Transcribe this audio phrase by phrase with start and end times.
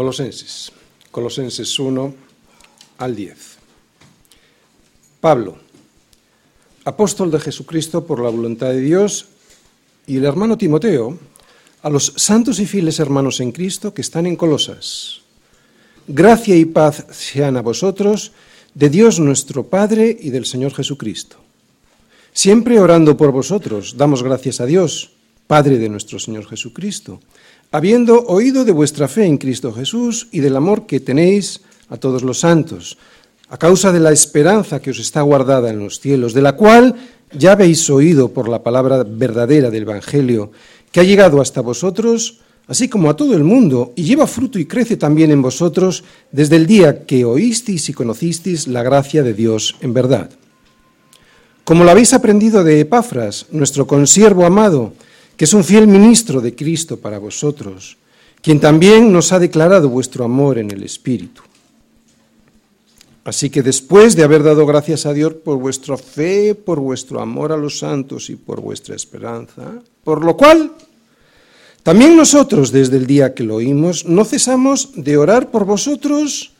[0.00, 0.72] Colosenses,
[1.10, 2.14] Colosenses 1
[2.96, 3.36] al 10.
[5.20, 5.58] Pablo,
[6.86, 9.26] apóstol de Jesucristo por la voluntad de Dios,
[10.06, 11.18] y el hermano Timoteo,
[11.82, 15.20] a los santos y fieles hermanos en Cristo que están en Colosas.
[16.08, 18.32] Gracia y paz sean a vosotros,
[18.72, 21.36] de Dios nuestro Padre y del Señor Jesucristo.
[22.32, 25.10] Siempre orando por vosotros, damos gracias a Dios,
[25.46, 27.20] Padre de nuestro Señor Jesucristo
[27.70, 32.22] habiendo oído de vuestra fe en Cristo Jesús y del amor que tenéis a todos
[32.22, 32.98] los santos,
[33.48, 36.94] a causa de la esperanza que os está guardada en los cielos, de la cual
[37.32, 40.50] ya habéis oído por la palabra verdadera del Evangelio,
[40.90, 44.66] que ha llegado hasta vosotros, así como a todo el mundo, y lleva fruto y
[44.66, 49.76] crece también en vosotros desde el día que oísteis y conocisteis la gracia de Dios
[49.80, 50.30] en verdad.
[51.64, 54.92] Como lo habéis aprendido de Epafras, nuestro consiervo amado,
[55.40, 57.96] que es un fiel ministro de Cristo para vosotros,
[58.42, 61.40] quien también nos ha declarado vuestro amor en el Espíritu.
[63.24, 67.52] Así que después de haber dado gracias a Dios por vuestra fe, por vuestro amor
[67.52, 70.72] a los santos y por vuestra esperanza, por lo cual
[71.82, 76.52] también nosotros desde el día que lo oímos no cesamos de orar por vosotros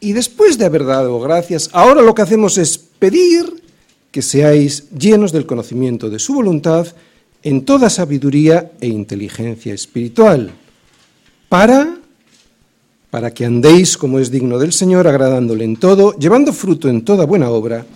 [0.00, 3.62] y después de haber dado gracias, ahora lo que hacemos es pedir
[4.10, 6.86] que seáis llenos del conocimiento de su voluntad
[7.44, 10.50] en toda sabiduría e inteligencia espiritual,
[11.48, 12.02] para
[13.14, 17.24] para que andéis como es digno del Señor, agradándole en todo, llevando fruto en toda
[17.26, 17.86] buena obra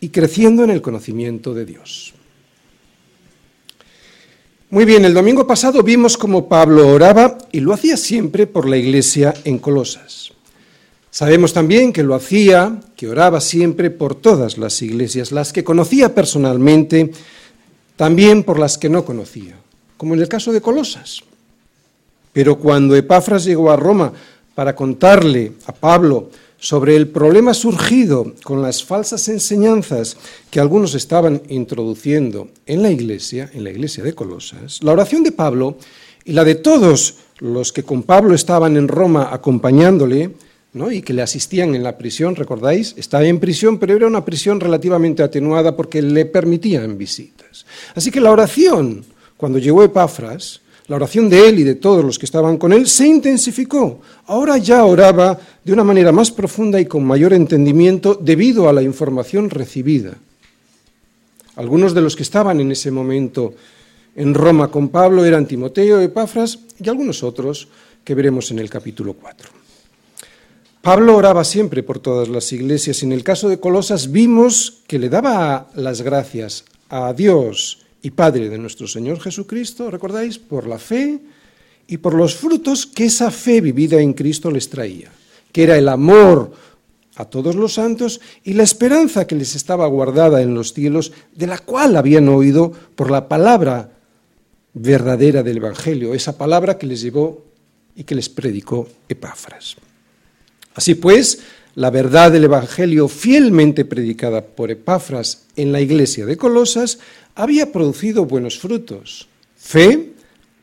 [0.00, 2.14] y creciendo en el conocimiento de Dios.
[4.70, 8.78] Muy bien, el domingo pasado vimos cómo Pablo oraba y lo hacía siempre por la
[8.78, 10.32] iglesia en Colosas.
[11.10, 16.14] Sabemos también que lo hacía, que oraba siempre por todas las iglesias, las que conocía
[16.14, 17.12] personalmente
[17.96, 19.56] también por las que no conocía,
[19.96, 21.22] como en el caso de Colosas.
[22.32, 24.12] Pero cuando Epafras llegó a Roma
[24.54, 30.16] para contarle a Pablo sobre el problema surgido con las falsas enseñanzas
[30.50, 35.32] que algunos estaban introduciendo en la iglesia, en la iglesia de Colosas, la oración de
[35.32, 35.76] Pablo
[36.24, 40.32] y la de todos los que con Pablo estaban en Roma acompañándole,
[40.90, 44.60] y que le asistían en la prisión, recordáis, estaba en prisión, pero era una prisión
[44.60, 47.64] relativamente atenuada porque le permitían visitas.
[47.94, 49.02] Así que la oración,
[49.38, 52.86] cuando llegó Epafras, la oración de él y de todos los que estaban con él
[52.86, 54.02] se intensificó.
[54.26, 58.82] Ahora ya oraba de una manera más profunda y con mayor entendimiento debido a la
[58.82, 60.14] información recibida.
[61.56, 63.54] Algunos de los que estaban en ese momento
[64.14, 67.66] en Roma con Pablo eran Timoteo, Epafras y algunos otros
[68.04, 69.65] que veremos en el capítulo 4.
[70.86, 75.00] Pablo oraba siempre por todas las iglesias y en el caso de Colosas vimos que
[75.00, 80.38] le daba las gracias a Dios y Padre de nuestro Señor Jesucristo, ¿recordáis?
[80.38, 81.18] Por la fe
[81.88, 85.10] y por los frutos que esa fe vivida en Cristo les traía,
[85.50, 86.52] que era el amor
[87.16, 91.48] a todos los santos y la esperanza que les estaba guardada en los cielos, de
[91.48, 93.90] la cual habían oído por la palabra
[94.72, 97.42] verdadera del Evangelio, esa palabra que les llevó
[97.96, 99.78] y que les predicó Epáfras.
[100.76, 101.40] Así pues,
[101.74, 106.98] la verdad del Evangelio fielmente predicada por Epafras en la iglesia de Colosas
[107.34, 109.26] había producido buenos frutos,
[109.56, 110.12] fe,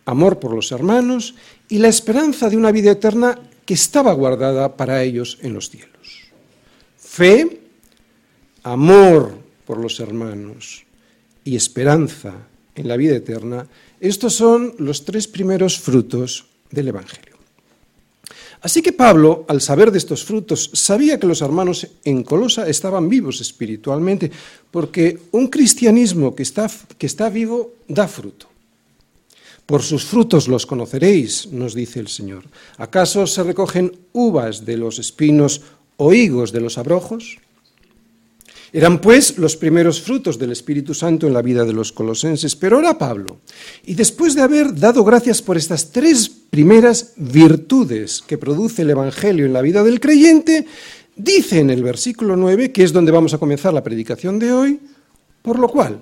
[0.06, 1.34] amor por los hermanos
[1.68, 6.22] y la esperanza de una vida eterna que estaba guardada para ellos en los cielos.
[6.98, 7.62] Fe,
[8.62, 10.84] amor por los hermanos
[11.44, 12.34] y esperanza
[12.76, 13.68] en la vida eterna,
[14.00, 17.33] estos son los tres primeros frutos del Evangelio.
[18.64, 23.10] Así que Pablo, al saber de estos frutos, sabía que los hermanos en Colosa estaban
[23.10, 24.32] vivos espiritualmente,
[24.72, 28.48] porque un cristianismo que está, que está vivo da fruto.
[29.66, 32.46] Por sus frutos los conoceréis, nos dice el Señor.
[32.78, 35.62] ¿Acaso se recogen uvas de los espinos
[35.98, 37.40] o higos de los abrojos?
[38.72, 42.78] Eran pues los primeros frutos del Espíritu Santo en la vida de los colosenses, pero
[42.78, 43.42] ahora Pablo,
[43.86, 49.48] y después de haber dado gracias por estas tres primeras virtudes que produce el Evangelio
[49.48, 50.68] en la vida del creyente,
[51.16, 54.80] dice en el versículo 9, que es donde vamos a comenzar la predicación de hoy,
[55.42, 55.98] por lo cual,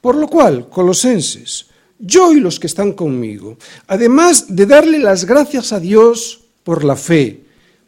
[0.00, 1.66] por lo cual, colosenses,
[2.00, 3.56] yo y los que están conmigo,
[3.86, 7.41] además de darle las gracias a Dios por la fe,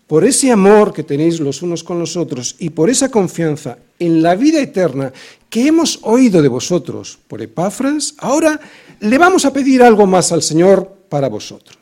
[0.06, 4.22] por ese amor que tenéis los unos con los otros y por esa confianza en
[4.22, 5.12] la vida eterna
[5.48, 8.60] que hemos oído de vosotros por Epafras, ahora
[9.00, 11.78] le vamos a pedir algo más al Señor para vosotros.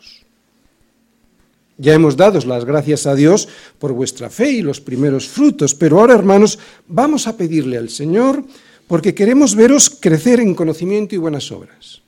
[1.78, 3.48] Ya hemos dado las gracias a Dios
[3.78, 8.44] por vuestra fe y los primeros frutos, pero ahora, hermanos, vamos a pedirle al Señor
[8.86, 12.02] porque queremos veros crecer en conocimiento y buenas obras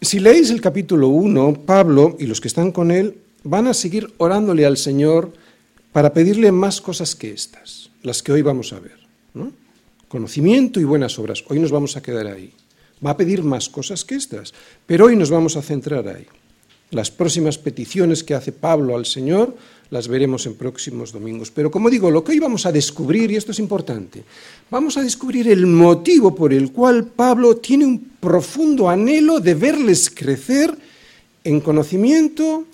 [0.00, 4.12] Si leéis el capítulo 1, Pablo y los que están con él van a seguir
[4.16, 5.32] orándole al Señor
[5.92, 9.04] para pedirle más cosas que estas, las que hoy vamos a ver.
[10.08, 11.44] Conocimiento y buenas obras.
[11.48, 12.52] Hoy nos vamos a quedar ahí.
[13.04, 14.54] Va a pedir más cosas que estas,
[14.86, 16.26] pero hoy nos vamos a centrar ahí.
[16.90, 19.56] Las próximas peticiones que hace Pablo al Señor
[19.90, 21.50] las veremos en próximos domingos.
[21.50, 24.24] Pero como digo, lo que hoy vamos a descubrir, y esto es importante,
[24.70, 30.10] vamos a descubrir el motivo por el cual Pablo tiene un profundo anhelo de verles
[30.10, 30.74] crecer
[31.42, 32.64] en conocimiento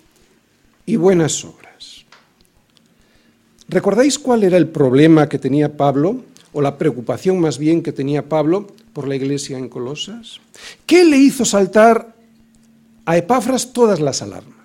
[0.86, 2.04] y buenas obras.
[3.68, 8.28] ¿Recordáis cuál era el problema que tenía Pablo, o la preocupación más bien que tenía
[8.28, 10.40] Pablo por la iglesia en Colosas?
[10.86, 12.14] ¿Qué le hizo saltar
[13.04, 14.56] a Epafras todas las alarmas?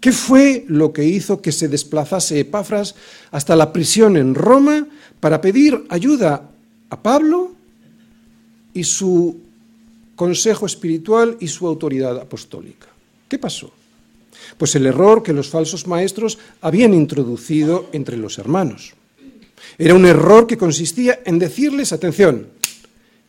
[0.00, 2.94] ¿Qué fue lo que hizo que se desplazase Epafras
[3.32, 4.86] hasta la prisión en Roma
[5.18, 6.50] para pedir ayuda
[6.90, 7.52] a Pablo
[8.72, 9.40] y su
[10.14, 12.86] consejo espiritual y su autoridad apostólica?
[13.28, 13.72] ¿Qué pasó?
[14.58, 18.94] Pues el error que los falsos maestros habían introducido entre los hermanos.
[19.78, 22.48] Era un error que consistía en decirles, atención,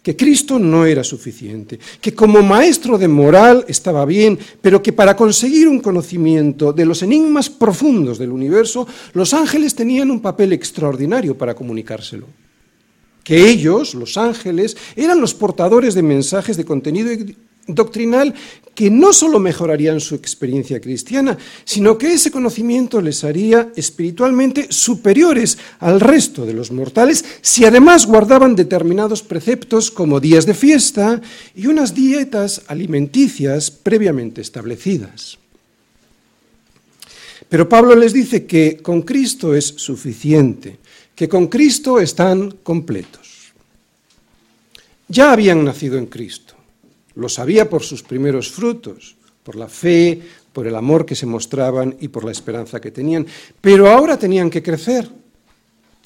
[0.08, 5.18] que Cristo no era suficiente, que como maestro de moral estaba bien, pero que para
[5.18, 11.38] conseguir un conocimiento de los enigmas profundos del universo, los ángeles tenían un papel extraordinario
[11.38, 12.26] para comunicárselo.
[13.22, 17.12] Que ellos, los ángeles, eran los portadores de mensajes de contenido
[17.68, 18.34] doctrinal
[18.78, 21.36] que no solo mejorarían su experiencia cristiana,
[21.66, 28.06] sino que ese conocimiento les haría espiritualmente superiores al resto de los mortales si además
[28.06, 31.20] guardaban determinados preceptos como días de fiesta
[31.56, 35.40] y unas dietas alimenticias previamente establecidas.
[37.50, 40.78] Pero Pablo les dice que con Cristo es suficiente,
[41.16, 43.54] que con Cristo están completos.
[45.08, 46.47] Ya habían nacido en Cristo
[47.18, 50.22] lo sabía por sus primeros frutos, por la fe,
[50.54, 53.26] por el amor que se mostraban y por la esperanza que tenían.
[53.60, 55.10] Pero ahora tenían que crecer.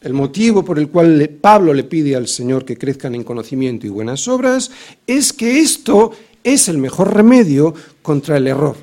[0.02, 3.90] El motivo por el cual Pablo le pide al Señor que crezcan en conocimiento y
[3.90, 4.72] buenas obras
[5.06, 6.12] es que esto
[6.44, 8.76] es el mejor remedio contra el error,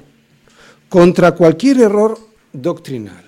[0.89, 2.19] contra cualquier error
[2.53, 3.25] doctrinal.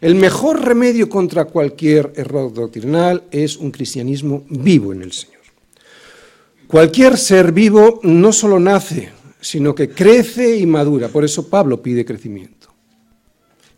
[0.00, 5.39] El mejor remedio contra cualquier error doctrinal es un cristianismo vivo en el Señor.
[6.70, 11.08] Cualquier ser vivo no solo nace, sino que crece y madura.
[11.08, 12.68] Por eso Pablo pide crecimiento.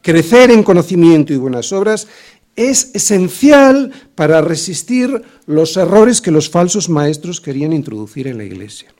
[0.03, 2.07] Crecer en conocimiento y buenas obras
[2.55, 8.93] es esencial para resistir los errores que los falsos maestros querían introducir en la iglesia.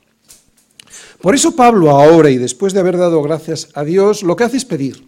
[1.21, 4.57] Por eso Pablo ahora y después de haber dado gracias a Dios, lo que hace
[4.57, 5.07] es pedir.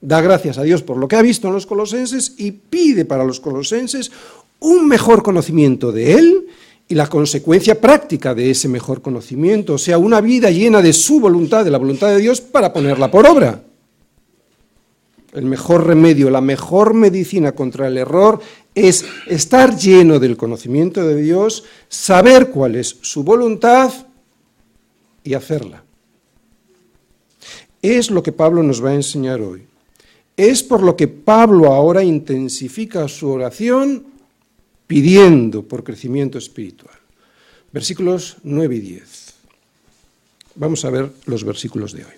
[0.00, 3.24] Da gracias a Dios por lo que ha visto en los colosenses y pide para
[3.24, 4.12] los colosenses
[4.60, 6.46] un mejor conocimiento de Él
[6.92, 11.20] y la consecuencia práctica de ese mejor conocimiento, o sea, una vida llena de su
[11.20, 13.62] voluntad, de la voluntad de Dios, para ponerla por obra.
[15.32, 18.40] El mejor remedio, la mejor medicina contra el error
[18.74, 23.90] es estar lleno del conocimiento de Dios, saber cuál es su voluntad
[25.24, 25.84] y hacerla.
[27.80, 29.64] Es lo que Pablo nos va a enseñar hoy.
[30.36, 34.11] Es por lo que Pablo ahora intensifica su oración
[34.92, 36.94] pidiendo por crecimiento espiritual.
[37.72, 39.02] Versículos 9 y 10.
[40.56, 42.12] Vamos a ver los versículos de hoy.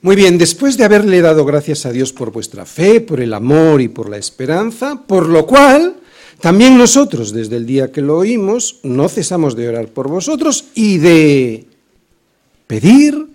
[0.00, 3.82] Muy bien, después de haberle dado gracias a Dios por vuestra fe, por el amor
[3.82, 5.96] y por la esperanza, por lo cual
[6.40, 10.96] también nosotros, desde el día que lo oímos, no cesamos de orar por vosotros y
[10.96, 11.66] de
[12.66, 13.26] pedir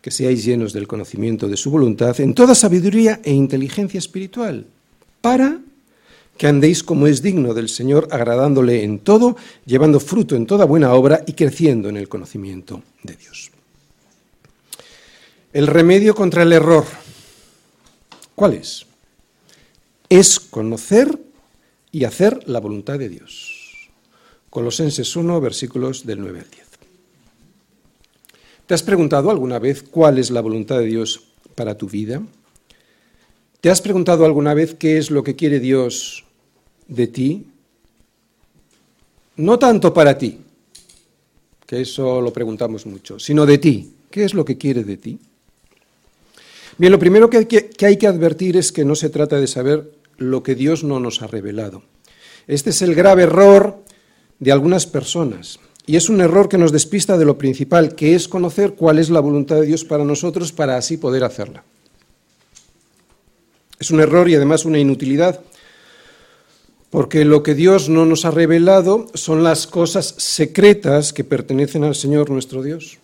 [0.00, 4.64] que seáis llenos del conocimiento de su voluntad en toda sabiduría e inteligencia espiritual,
[5.20, 5.60] para
[6.40, 10.94] que andéis como es digno del Señor, agradándole en todo, llevando fruto en toda buena
[10.94, 13.50] obra y creciendo en el conocimiento de Dios.
[15.52, 16.86] El remedio contra el error,
[18.34, 18.86] ¿cuál es?
[20.08, 21.14] Es conocer
[21.92, 23.90] y hacer la voluntad de Dios.
[24.48, 26.66] Colosenses 1, versículos del 9 al 10.
[28.66, 31.22] ¿Te has preguntado alguna vez cuál es la voluntad de Dios
[31.54, 32.22] para tu vida?
[33.60, 36.24] ¿Te has preguntado alguna vez qué es lo que quiere Dios
[36.90, 37.46] de ti,
[39.36, 40.38] no tanto para ti,
[41.66, 43.94] que eso lo preguntamos mucho, sino de ti.
[44.10, 45.18] ¿Qué es lo que quiere de ti?
[46.76, 47.36] Bien, lo primero que
[47.86, 51.22] hay que, advertir es que no se trata de saber lo que Dios no nos
[51.22, 51.82] ha revelado.
[52.48, 53.84] Este es el grave error
[54.40, 55.60] de algunas personas.
[55.86, 59.10] Y es un error que nos despista de lo principal, que es conocer cuál es
[59.10, 61.62] la voluntad de Dios para nosotros para así poder hacerla.
[63.78, 65.40] Es un error y además una inutilidad,
[66.90, 71.94] porque lo que Dios no nos ha revelado son las cosas secretas que pertenecen al
[71.94, 72.98] Señor nuestro Dios.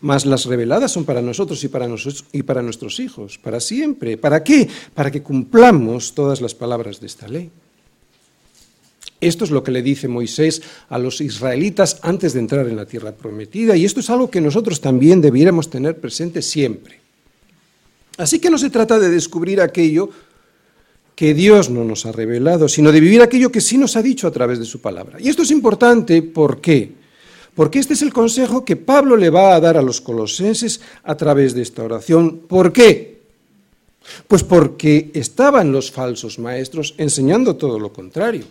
[0.00, 4.18] mas las reveladas son para nosotros y para, nosotros y para nuestros hijos, para siempre.
[4.18, 4.68] ¿Para qué?
[4.92, 7.50] Para que cumplamos todas las palabras de esta ley.
[9.18, 10.60] Esto es lo que le dice Moisés
[10.90, 14.42] a los israelitas antes de entrar en la tierra prometida y esto es algo que
[14.42, 17.00] nosotros también debiéramos tener presente siempre.
[18.18, 20.10] Así que no se trata de descubrir aquello
[21.14, 24.26] que Dios no nos ha revelado, sino de vivir aquello que sí nos ha dicho
[24.26, 25.18] a través de su palabra.
[25.20, 26.92] Y esto es importante, ¿por qué?
[27.54, 31.16] Porque este es el consejo que Pablo le va a dar a los colosenses a
[31.16, 32.40] través de esta oración.
[32.48, 33.20] ¿Por qué?
[34.26, 38.44] Pues porque estaban los falsos maestros enseñando todo lo contrario.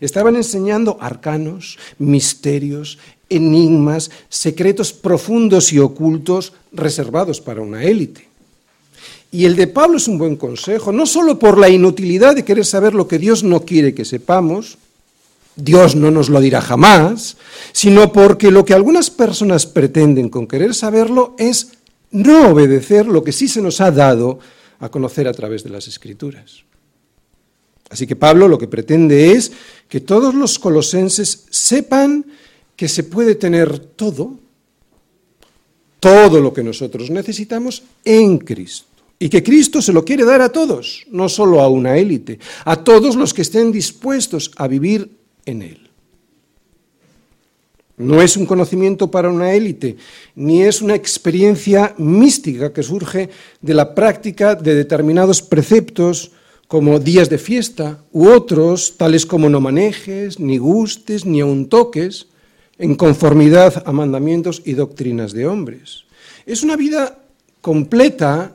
[0.00, 2.98] Estaban enseñando arcanos, misterios,
[3.28, 8.27] enigmas, secretos profundos y ocultos reservados para una élite.
[9.30, 12.64] Y el de Pablo es un buen consejo, no solo por la inutilidad de querer
[12.64, 14.78] saber lo que Dios no quiere que sepamos,
[15.54, 17.36] Dios no nos lo dirá jamás,
[17.72, 21.72] sino porque lo que algunas personas pretenden con querer saberlo es
[22.10, 24.38] no obedecer lo que sí se nos ha dado
[24.80, 26.64] a conocer a través de las Escrituras.
[27.90, 29.52] Así que Pablo lo que pretende es
[29.88, 32.24] que todos los colosenses sepan
[32.76, 34.38] que se puede tener todo,
[35.98, 38.87] todo lo que nosotros necesitamos en Cristo.
[39.18, 42.76] Y que Cristo se lo quiere dar a todos, no solo a una élite, a
[42.76, 45.10] todos los que estén dispuestos a vivir
[45.44, 45.88] en Él.
[47.96, 49.96] No es un conocimiento para una élite,
[50.36, 53.28] ni es una experiencia mística que surge
[53.60, 56.30] de la práctica de determinados preceptos
[56.68, 62.28] como días de fiesta u otros, tales como no manejes, ni gustes, ni aun toques,
[62.78, 66.04] en conformidad a mandamientos y doctrinas de hombres.
[66.46, 67.18] Es una vida
[67.60, 68.54] completa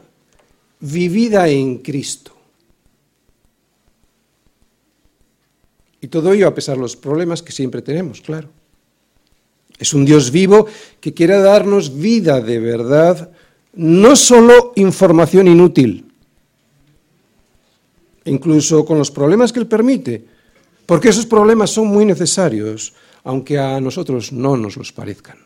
[0.84, 2.34] vivida en Cristo.
[6.02, 8.50] Y todo ello a pesar de los problemas que siempre tenemos, claro.
[9.80, 10.68] Es un Dios vivo
[11.00, 13.32] que quiere darnos vida de verdad,
[13.74, 16.06] no solo información inútil,
[18.26, 20.26] incluso con los problemas que Él permite,
[20.86, 25.38] porque esos problemas son muy necesarios, aunque a nosotros no nos los parezcan.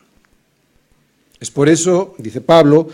[1.38, 2.88] Es por eso, dice Pablo,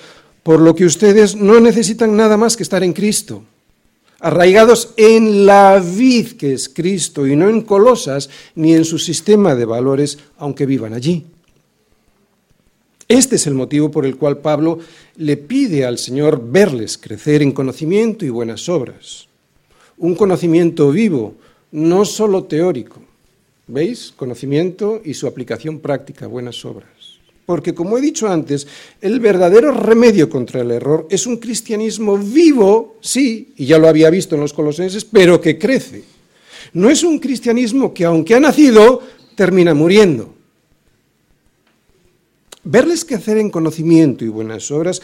[0.44, 3.42] por lo que ustedes no necesitan nada más que estar en Cristo,
[4.20, 9.56] arraigados en la vid que es Cristo y no en Colosas ni en su sistema
[9.56, 11.24] de valores, aunque vivan allí.
[13.08, 14.78] Este es el motivo por el cual Pablo
[15.16, 19.28] le pide al Señor verles crecer en conocimiento y buenas obras.
[19.96, 21.34] Un conocimiento vivo,
[21.72, 23.00] no solo teórico.
[23.66, 24.12] ¿Veis?
[24.14, 26.93] Conocimiento y su aplicación práctica, buenas obras.
[27.46, 28.66] Porque, como he dicho antes,
[29.00, 34.08] el verdadero remedio contra el error es un cristianismo vivo, sí, y ya lo había
[34.08, 36.04] visto en los colosenses, pero que crece.
[36.72, 39.02] No es un cristianismo que, aunque ha nacido,
[39.34, 40.34] termina muriendo.
[42.64, 45.02] Verles crecer en conocimiento y buenas obras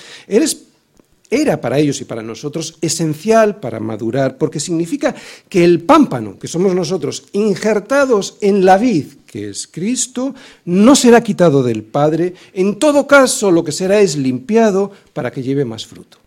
[1.29, 5.15] era para ellos y para nosotros esencial para madurar, porque significa
[5.49, 10.35] que el pámpano, que somos nosotros, injertados en la vid, que es Cristo,
[10.65, 15.41] no será quitado del Padre, en todo caso lo que será es limpiado para que
[15.41, 16.19] lleve más fruto.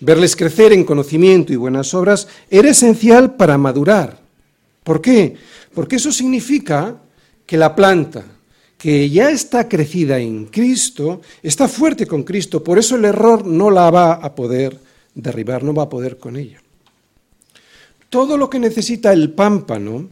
[0.00, 4.20] Verles crecer en conocimiento y buenas obras era esencial para madurar.
[4.84, 5.34] ¿Por qué?
[5.74, 6.96] Porque eso significa
[7.44, 8.24] que la planta,
[8.78, 13.68] que ya está crecida en Cristo, está fuerte con Cristo, por eso el error no
[13.68, 14.78] la va a poder
[15.12, 16.62] derribar, no va a poder con ella.
[18.08, 20.08] Todo lo que necesita el pámpano,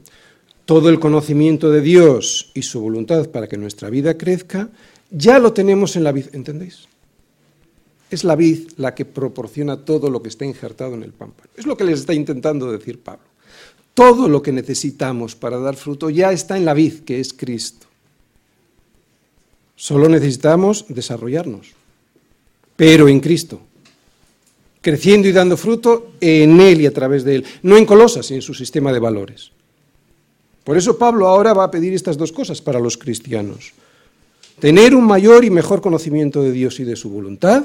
[0.71, 4.69] todo el conocimiento de Dios y su voluntad para que nuestra vida crezca,
[5.11, 6.87] ya lo tenemos en la vid, ¿entendéis?
[8.09, 11.51] Es la vid la que proporciona todo lo que está injertado en el pámpano.
[11.57, 13.25] Es lo que les está intentando decir Pablo.
[13.95, 17.89] Todo lo que necesitamos para dar fruto ya está en la vid, que es Cristo.
[19.75, 21.67] Solo necesitamos desarrollarnos,
[22.77, 23.61] pero en Cristo,
[24.81, 28.41] creciendo y dando fruto en Él y a través de Él, no en Colosas, en
[28.41, 29.51] su sistema de valores.
[30.65, 33.73] Por eso Pablo ahora va a pedir estas dos cosas para los cristianos.
[34.59, 37.65] Tener un mayor y mejor conocimiento de Dios y de su voluntad,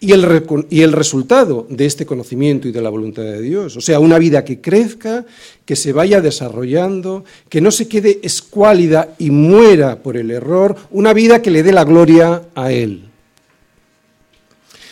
[0.00, 3.76] y el, y el, resultado de este conocimiento y de la voluntad de Dios.
[3.76, 5.24] O sea, una vida que crezca,
[5.64, 11.14] que se vaya desarrollando, que no se quede escuálida y muera por el error, una
[11.14, 13.04] vida que le dé la gloria a Él.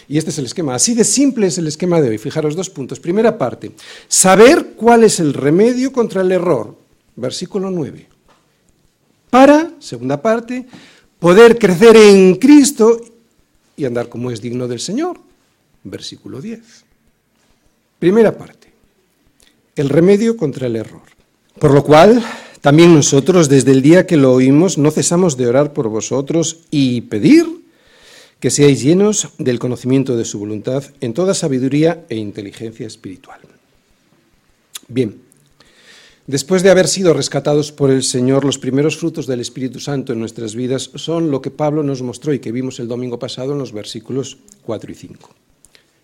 [0.08, 0.74] Y este es el esquema.
[0.74, 2.18] Así de simple es el esquema de hoy.
[2.18, 3.00] Fijaros dos puntos.
[3.00, 3.72] Primera parte,
[4.08, 6.81] saber cuál es el remedio contra el error.
[7.16, 8.08] Versículo 9.
[9.30, 10.66] Para, segunda parte,
[11.18, 13.00] poder crecer en Cristo
[13.76, 15.18] y andar como es digno del Señor.
[15.84, 16.60] Versículo 10.
[17.98, 18.72] Primera parte.
[19.74, 21.02] El remedio contra el error.
[21.58, 22.22] Por lo cual,
[22.62, 27.00] También nosotros, desde el día que lo oímos, no cesamos de orar por vosotros y
[27.02, 27.44] pedir
[28.38, 33.40] que seáis llenos del conocimiento de su voluntad en toda sabiduría e inteligencia espiritual.
[34.86, 35.20] Bien,
[36.26, 40.20] después de haber sido rescatados por el Señor, los primeros frutos del Espíritu Santo en
[40.20, 43.58] nuestras vidas son lo que Pablo nos mostró y que vimos el domingo pasado en
[43.58, 45.30] los versículos 4 y 5.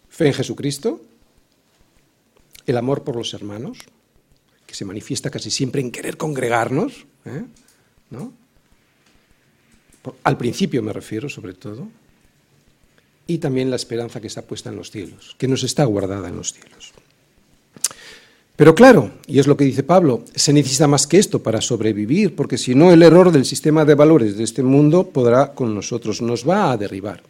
[0.09, 1.01] Fe en Jesucristo,
[2.67, 3.79] el amor por los hermanos,
[4.67, 7.45] que se manifiesta casi siempre en querer congregarnos, ¿eh?
[10.23, 11.89] al principio me refiero sobre todo,
[13.27, 16.37] y también la esperanza que está puesta en los cielos, que nos está guardada en
[16.37, 16.93] los cielos.
[18.59, 22.35] Pero claro, y es lo que dice Pablo, se necesita más que esto para sobrevivir,
[22.37, 26.21] porque si no el error del sistema de valores de este mundo podrá con nosotros,
[26.21, 27.23] nos va a derribar.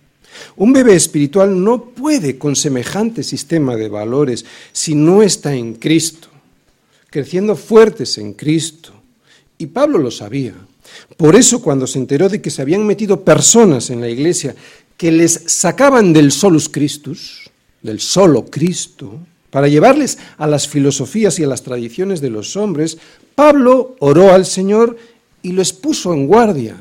[0.57, 6.29] Un bebé espiritual no puede con semejante sistema de valores si no está en Cristo
[7.11, 8.93] creciendo fuertes en Cristo.
[9.57, 10.55] Y Pablo lo sabía.
[11.17, 14.55] Por eso cuando se enteró de que se habían metido personas en la iglesia
[14.97, 17.51] que les sacaban del solus Christus,
[17.83, 19.19] del solo Cristo,
[19.51, 22.99] para llevarles a las filosofías y a las tradiciones de los hombres,
[23.35, 24.97] Pablo oró al Señor
[25.43, 26.77] y los puso en guardia.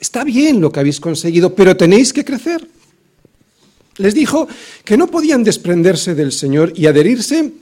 [0.00, 2.66] Está bien lo que habéis conseguido, pero tenéis que crecer.
[3.98, 4.46] Les dijo
[4.84, 7.52] que no podían desprenderse del Señor y adherirse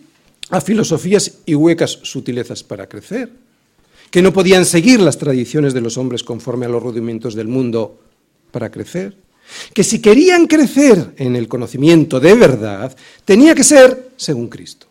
[0.50, 3.30] a filosofías y huecas sutilezas para crecer,
[4.10, 8.00] que no podían seguir las tradiciones de los hombres conforme a los rudimentos del mundo
[8.50, 9.16] para crecer,
[9.72, 14.86] que si querían crecer en el conocimiento de verdad, tenía que ser según Cristo.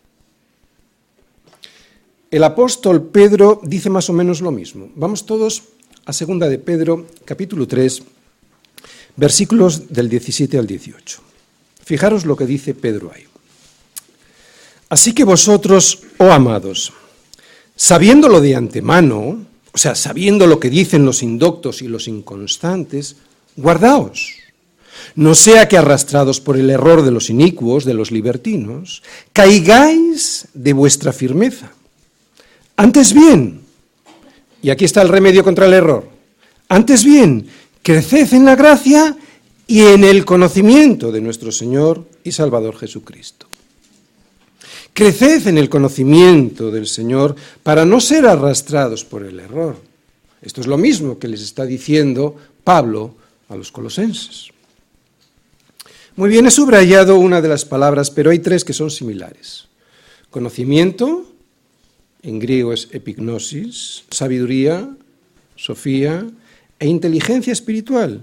[2.31, 4.89] El apóstol Pedro dice más o menos lo mismo.
[4.95, 5.63] Vamos todos
[6.05, 8.01] a segunda de Pedro, capítulo 3,
[9.15, 11.21] versículos del 17 al 18.
[11.85, 13.25] Fijaros lo que dice Pedro ahí.
[14.89, 16.93] Así que vosotros, oh amados,
[17.75, 23.15] sabiéndolo de antemano, o sea, sabiendo lo que dicen los indoctos y los inconstantes,
[23.55, 24.42] guardaos.
[25.15, 30.73] No sea que arrastrados por el error de los inicuos, de los libertinos, caigáis de
[30.73, 31.71] vuestra firmeza.
[32.75, 33.61] Antes bien,
[34.61, 36.09] y aquí está el remedio contra el error,
[36.69, 37.47] antes bien,
[37.81, 39.15] creced en la gracia
[39.67, 43.47] y en el conocimiento de nuestro Señor y Salvador Jesucristo.
[44.93, 49.77] Creced en el conocimiento del Señor para no ser arrastrados por el error.
[50.41, 53.15] Esto es lo mismo que les está diciendo Pablo
[53.49, 54.52] a los colosenses.
[56.15, 59.67] Muy bien, he subrayado una de las palabras, pero hay tres que son similares.
[60.29, 61.25] Conocimiento,
[62.21, 64.95] en griego es epignosis, sabiduría,
[65.55, 66.25] sofía,
[66.79, 68.21] e inteligencia espiritual,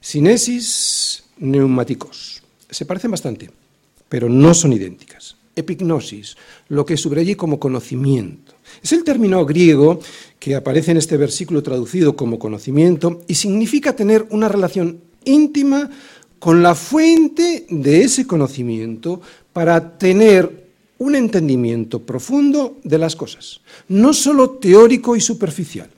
[0.00, 2.42] sinesis, neumáticos.
[2.70, 3.50] Se parecen bastante,
[4.08, 6.36] pero no son idénticas epignosis,
[6.68, 8.54] lo que subrayé como conocimiento.
[8.82, 10.00] Es el término griego
[10.38, 15.90] que aparece en este versículo traducido como conocimiento y significa tener una relación íntima
[16.40, 19.20] con la fuente de ese conocimiento
[19.52, 25.88] para tener un entendimiento profundo de las cosas, no solo teórico y superficial.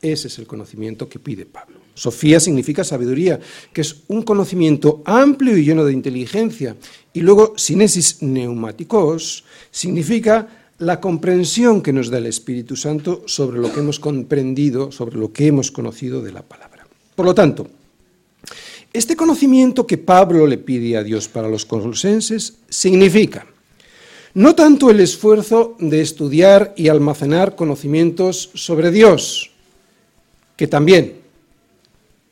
[0.00, 1.78] Ese es el conocimiento que pide Pablo.
[1.94, 3.40] Sofía significa sabiduría,
[3.72, 6.76] que es un conocimiento amplio y lleno de inteligencia.
[7.12, 13.72] Y luego, sinesis neumáticos significa la comprensión que nos da el Espíritu Santo sobre lo
[13.72, 16.86] que hemos comprendido, sobre lo que hemos conocido de la palabra.
[17.14, 17.68] Por lo tanto,
[18.94, 23.44] este conocimiento que Pablo le pide a Dios para los colosenses significa
[24.34, 29.50] no tanto el esfuerzo de estudiar y almacenar conocimientos sobre Dios,
[30.56, 31.24] que también,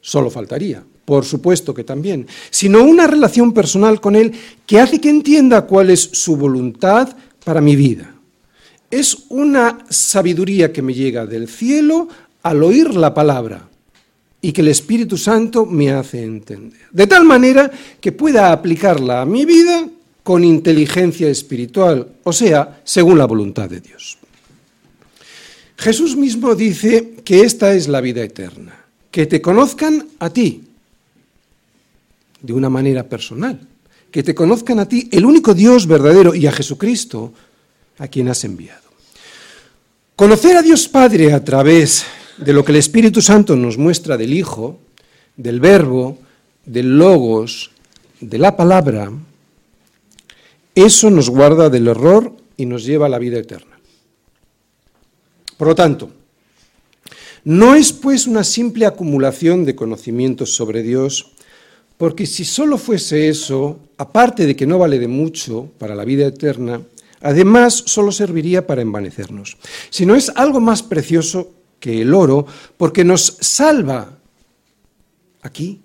[0.05, 4.33] Solo faltaría, por supuesto que también, sino una relación personal con Él
[4.66, 8.12] que hace que entienda cuál es su voluntad para mi vida.
[8.90, 12.09] Es una sabiduría que me llega del cielo
[12.42, 13.68] al oír la palabra
[14.44, 16.83] y que el Espíritu Santo me hace entender.
[16.90, 19.88] De tal manera que pueda aplicarla a mi vida
[20.22, 24.18] con inteligencia espiritual, o sea, según la voluntad de Dios.
[25.76, 30.64] Jesús mismo dice que esta es la vida eterna que te conozcan a ti
[32.40, 33.61] de una manera personal,
[34.11, 37.33] que te conozcan a ti, el único Dios verdadero, y a Jesucristo,
[37.98, 38.83] a quien has enviado.
[40.16, 42.05] Conocer a Dios Padre a través
[42.38, 44.79] de lo que el Espíritu Santo nos muestra del Hijo,
[45.37, 46.18] del Verbo,
[46.64, 47.71] del Logos,
[48.21, 49.11] de la palabra,
[50.75, 53.79] eso nos guarda del error y nos lleva a la vida eterna.
[55.57, 56.11] Por lo tanto,
[57.45, 61.33] no es pues una simple acumulación de conocimientos sobre Dios,
[61.99, 66.27] porque si solo fuese eso, aparte de que no vale de mucho para la vida
[66.27, 66.81] eterna,
[67.23, 69.57] Además, solo serviría para envanecernos.
[69.90, 71.51] Si no es algo más precioso
[71.83, 74.16] que el oro, porque nos salva
[75.42, 75.81] aquí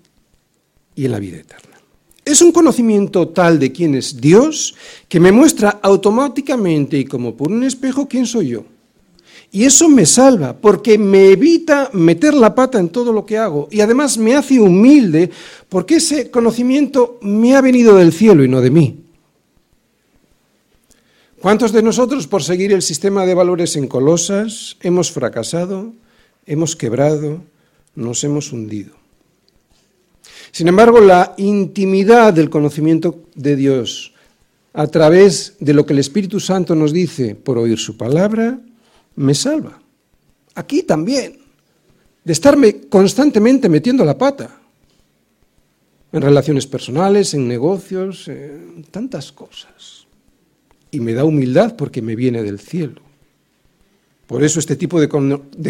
[0.94, 1.76] y en la vida eterna.
[2.24, 4.76] Es un conocimiento tal de quién es Dios
[5.08, 8.64] que me muestra automáticamente y como por un espejo quién soy yo.
[9.50, 13.66] Y eso me salva porque me evita meter la pata en todo lo que hago
[13.72, 15.30] y además me hace humilde
[15.68, 19.07] porque ese conocimiento me ha venido del cielo y no de mí.
[21.40, 25.92] ¿Cuántos de nosotros por seguir el sistema de valores en Colosas hemos fracasado,
[26.46, 27.44] hemos quebrado,
[27.94, 28.96] nos hemos hundido?
[30.50, 34.14] Sin embargo, la intimidad del conocimiento de Dios
[34.72, 38.58] a través de lo que el Espíritu Santo nos dice por oír su palabra,
[39.14, 39.80] me salva.
[40.56, 41.38] Aquí también,
[42.24, 44.58] de estarme constantemente metiendo la pata
[46.10, 49.97] en relaciones personales, en negocios, en tantas cosas
[50.90, 53.02] y me da humildad porque me viene del cielo.
[54.28, 55.08] Por eso este tipo de,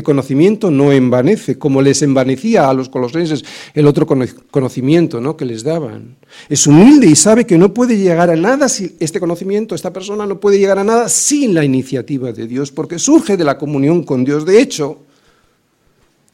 [0.03, 5.37] conocimiento no envanece, como les envanecía a los colosenses el otro conocimiento ¿no?
[5.37, 6.17] que les daban.
[6.49, 10.27] Es humilde y sabe que no puede llegar a nada si este conocimiento, esta persona
[10.27, 14.03] no puede llegar a nada sin la iniciativa de Dios, porque surge de la comunión
[14.03, 14.45] con Dios.
[14.45, 15.03] De hecho,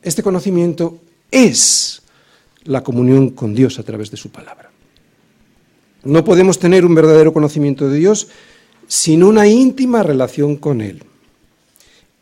[0.02, 2.00] este conocimiento es
[2.64, 4.70] la comunión con Dios a través de su palabra.
[6.04, 8.28] No podemos tener un verdadero conocimiento de Dios
[8.86, 11.02] sin una íntima relación con Él.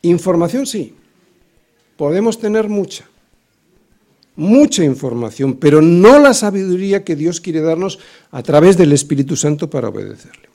[0.03, 0.95] Información sí,
[1.97, 3.09] podemos tener mucha,
[4.37, 7.99] mucha información, pero no la sabiduría que Dios quiere darnos
[8.31, 10.51] a través del Espíritu Santo para obedecerle.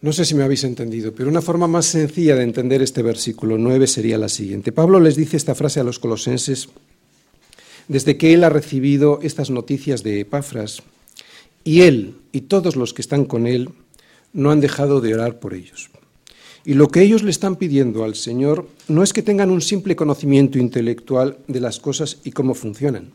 [0.00, 3.56] No sé si me habéis entendido, pero una forma más sencilla de entender este versículo
[3.56, 4.70] 9 sería la siguiente.
[4.70, 6.68] Pablo les dice esta frase a los colosenses
[7.88, 10.82] desde que él ha recibido estas noticias de Epafras
[11.64, 13.70] y él y todos los que están con él
[14.32, 15.90] no han dejado de orar por ellos.
[16.66, 19.96] Y lo que ellos le están pidiendo al Señor no es que tengan un simple
[19.96, 23.12] conocimiento intelectual de las cosas y cómo funcionan.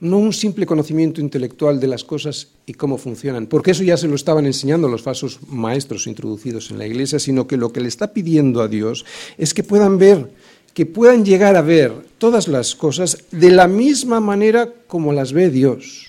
[0.00, 4.06] No un simple conocimiento intelectual de las cosas y cómo funcionan, porque eso ya se
[4.06, 7.88] lo estaban enseñando los falsos maestros introducidos en la iglesia, sino que lo que le
[7.88, 9.04] está pidiendo a Dios
[9.36, 10.30] es que puedan ver,
[10.72, 15.50] que puedan llegar a ver todas las cosas de la misma manera como las ve
[15.50, 16.07] Dios.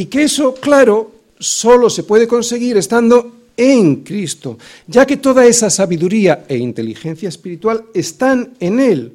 [0.00, 5.68] Y que eso, claro, solo se puede conseguir estando en Cristo, ya que toda esa
[5.68, 9.12] sabiduría e inteligencia espiritual están en Él,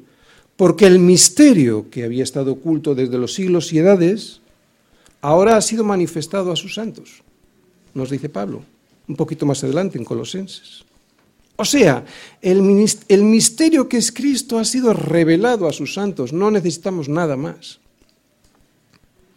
[0.54, 4.40] porque el misterio que había estado oculto desde los siglos y edades,
[5.22, 7.24] ahora ha sido manifestado a sus santos,
[7.92, 8.62] nos dice Pablo,
[9.08, 10.84] un poquito más adelante en Colosenses.
[11.56, 12.04] O sea,
[12.40, 12.60] el,
[13.08, 17.80] el misterio que es Cristo ha sido revelado a sus santos, no necesitamos nada más.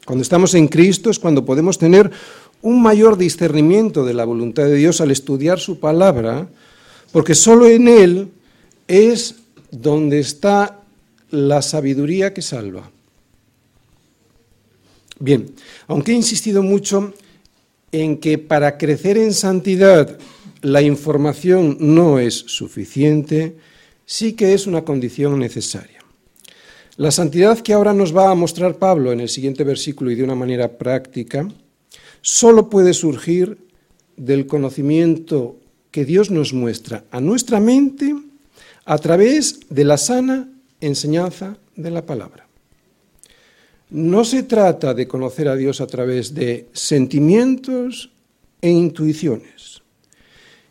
[0.09, 2.09] Cuando estamos en Cristo es cuando podemos tener
[2.63, 6.49] un mayor discernimiento de la voluntad de Dios al estudiar su palabra,
[7.11, 8.31] porque solo en Él
[8.87, 9.35] es
[9.69, 10.79] donde está
[11.29, 12.89] la sabiduría que salva.
[15.19, 15.53] Bien,
[15.85, 17.13] aunque he insistido mucho
[17.91, 20.17] en que para crecer en santidad
[20.63, 23.57] la información no es suficiente,
[24.07, 25.98] sí que es una condición necesaria.
[26.97, 30.23] La santidad que ahora nos va a mostrar Pablo en el siguiente versículo y de
[30.23, 31.47] una manera práctica,
[32.21, 33.57] solo puede surgir
[34.17, 35.55] del conocimiento
[35.91, 38.15] que Dios nos muestra a nuestra mente
[38.85, 40.49] a través de la sana
[40.81, 42.47] enseñanza de la palabra.
[43.91, 48.11] No se trata de conocer a Dios a través de sentimientos
[48.61, 49.81] e intuiciones.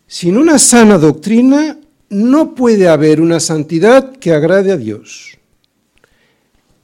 [0.06, 1.78] Sin una sana doctrina
[2.10, 5.37] no puede haber una santidad que agrade a Dios.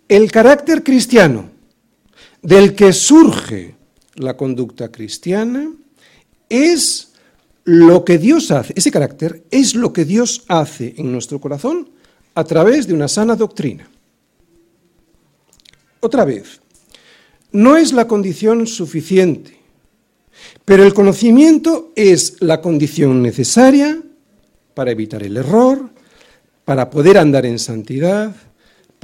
[0.08, 1.50] El carácter cristiano
[2.42, 3.74] del que surge
[4.16, 5.72] la conducta cristiana
[6.48, 7.12] es
[7.64, 11.88] lo que Dios hace, ese carácter es lo que Dios hace en nuestro corazón
[12.34, 13.88] a través de una sana doctrina.
[16.00, 16.60] Otra vez,
[17.52, 19.56] no es la condición suficiente,
[20.66, 24.02] pero el conocimiento es la condición necesaria
[24.74, 25.88] para evitar el error,
[26.66, 28.34] para poder andar en santidad,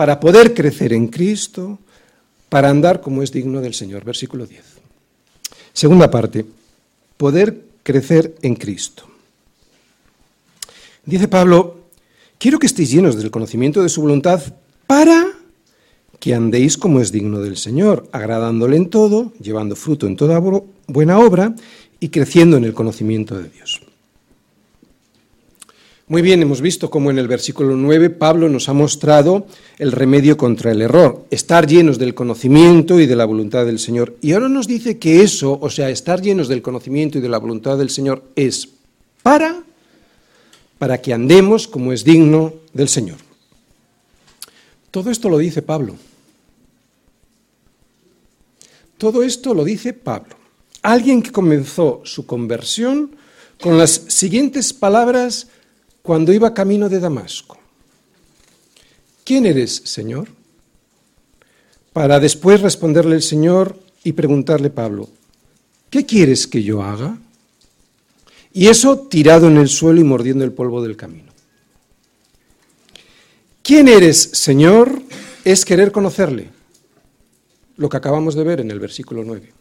[0.01, 1.79] para poder crecer en Cristo,
[2.49, 4.03] para andar como es digno del Señor.
[4.03, 4.65] Versículo 10.
[5.75, 6.47] Segunda parte,
[7.19, 9.05] poder crecer en Cristo.
[11.05, 11.81] Dice Pablo,
[12.39, 14.41] quiero que estéis llenos del conocimiento de su voluntad
[14.87, 15.33] para
[16.19, 20.41] que andéis como es digno del Señor, agradándole en todo, llevando fruto en toda
[20.87, 21.55] buena obra
[22.01, 23.83] y creciendo en el conocimiento de Dios.
[26.11, 29.47] Muy bien, hemos visto cómo en el versículo 9 Pablo nos ha mostrado
[29.79, 34.17] el remedio contra el error, estar llenos del conocimiento y de la voluntad del Señor.
[34.21, 37.39] Y ahora nos dice que eso, o sea, estar llenos del conocimiento y de la
[37.39, 38.69] voluntad del Señor, es
[39.23, 39.63] para,
[40.81, 43.19] para que andemos como es digno del Señor.
[44.91, 45.95] Todo esto lo dice Pablo.
[48.99, 50.35] Todo esto lo dice Pablo.
[50.83, 53.15] Alguien que comenzó su conversión
[53.61, 55.47] con las siguientes palabras
[56.03, 57.59] cuando iba camino de Damasco.
[59.25, 60.29] ¿Quién eres, Señor?
[61.93, 65.09] Para después responderle el Señor y preguntarle Pablo,
[65.91, 67.19] ¿qué quieres que yo haga?
[68.53, 71.31] Y eso tirado en el suelo y mordiendo el polvo del camino.
[73.63, 75.03] ¿Quién eres, Señor?
[75.45, 76.51] Es querer conocerle,
[77.77, 79.53] lo que acabamos de ver en el versículo 9.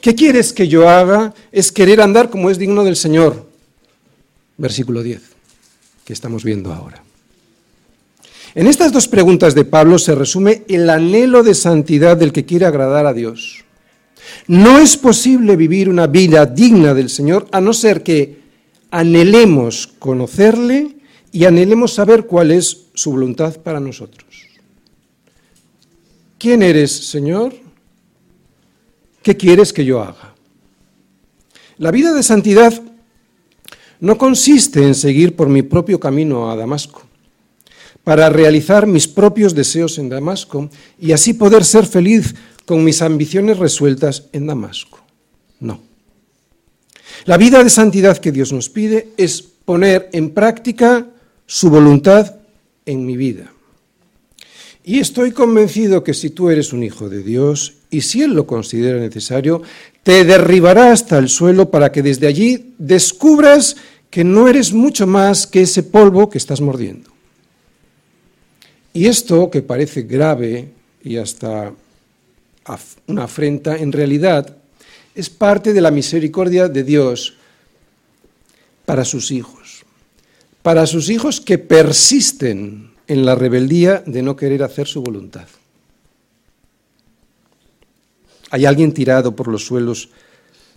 [0.00, 1.34] ¿Qué quieres que yo haga?
[1.52, 3.48] Es querer andar como es digno del Señor.
[4.56, 5.32] Versículo 10
[6.04, 7.02] que estamos viendo ahora.
[8.54, 12.66] En estas dos preguntas de Pablo se resume el anhelo de santidad del que quiere
[12.66, 13.64] agradar a Dios.
[14.46, 18.40] No es posible vivir una vida digna del Señor a no ser que
[18.90, 20.96] anhelemos conocerle
[21.32, 24.26] y anhelemos saber cuál es su voluntad para nosotros.
[26.38, 27.54] ¿Quién eres, Señor?
[29.22, 30.34] ¿Qué quieres que yo haga?
[31.78, 32.82] La vida de santidad
[34.02, 37.02] no consiste en seguir por mi propio camino a Damasco,
[38.02, 42.34] para realizar mis propios deseos en Damasco y así poder ser feliz
[42.66, 44.98] con mis ambiciones resueltas en Damasco.
[45.60, 45.80] No.
[47.26, 51.06] La vida de santidad que Dios nos pide es poner en práctica
[51.46, 52.34] su voluntad
[52.84, 53.52] en mi vida.
[54.84, 58.48] Y estoy convencido que si tú eres un hijo de Dios y si Él lo
[58.48, 59.62] considera necesario,
[60.02, 63.76] te derribará hasta el suelo para que desde allí descubras
[64.12, 67.10] que no eres mucho más que ese polvo que estás mordiendo.
[68.92, 70.68] Y esto, que parece grave
[71.02, 71.72] y hasta
[73.06, 74.54] una afrenta, en realidad
[75.14, 77.38] es parte de la misericordia de Dios
[78.84, 79.82] para sus hijos,
[80.60, 85.48] para sus hijos que persisten en la rebeldía de no querer hacer su voluntad.
[88.50, 90.10] ¿Hay alguien tirado por los suelos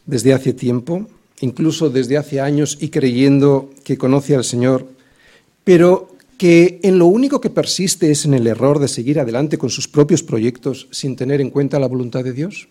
[0.05, 1.09] desde hace tiempo?
[1.41, 4.87] Incluso desde hace años y creyendo que conoce al Señor,
[5.63, 9.69] pero que en lo único que persiste es en el error de seguir adelante con
[9.69, 12.67] sus propios proyectos sin tener en cuenta la voluntad de Dios?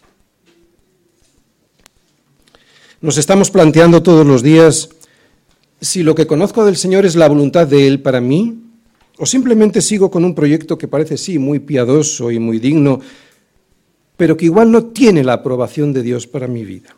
[3.00, 4.90] Nos estamos planteando todos los días
[5.80, 8.62] si lo que conozco del Señor es la voluntad de Él para mí,
[9.18, 13.00] o simplemente sigo con un proyecto que parece sí muy piadoso y muy digno,
[14.16, 16.96] pero que igual no tiene la aprobación de Dios para mi vida.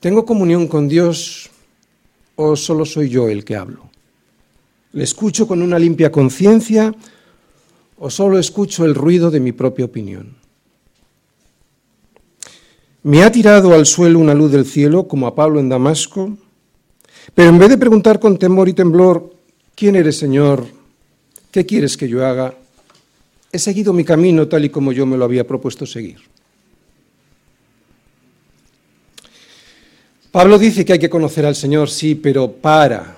[0.00, 1.50] ¿Tengo comunión con Dios
[2.36, 3.90] o solo soy yo el que hablo?
[4.92, 6.94] ¿Le escucho con una limpia conciencia
[7.98, 10.36] o solo escucho el ruido de mi propia opinión?
[13.02, 16.36] ¿Me ha tirado al suelo una luz del cielo como a Pablo en Damasco?
[17.34, 19.34] Pero en vez de preguntar con temor y temblor,
[19.74, 20.64] ¿quién eres, Señor?
[21.50, 22.54] ¿Qué quieres que yo haga?
[23.50, 26.18] He seguido mi camino tal y como yo me lo había propuesto seguir.
[30.38, 33.16] Pablo dice que hay que conocer al Señor, sí, pero para,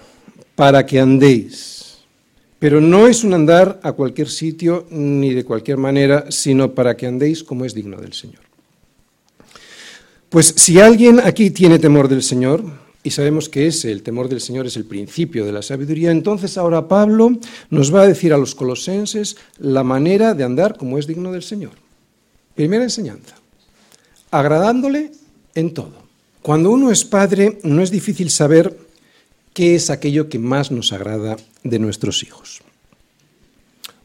[0.55, 1.99] para que andéis.
[2.59, 7.07] Pero no es un andar a cualquier sitio ni de cualquier manera, sino para que
[7.07, 8.41] andéis como es digno del Señor.
[10.31, 12.65] Pues si alguien aquí tiene temor del Señor,
[13.03, 16.57] y sabemos que ese, el temor del Señor, es el principio de la sabiduría, entonces
[16.57, 21.07] ahora Pablo nos va a decir a los colosenses la manera de andar como es
[21.07, 21.73] digno del Señor.
[22.55, 23.37] Primera enseñanza,
[24.31, 25.13] agradándole
[25.55, 26.09] en todo.
[26.43, 28.77] Cuando uno es padre, no es difícil saber
[29.53, 32.63] qué es aquello que más nos agrada de nuestros hijos.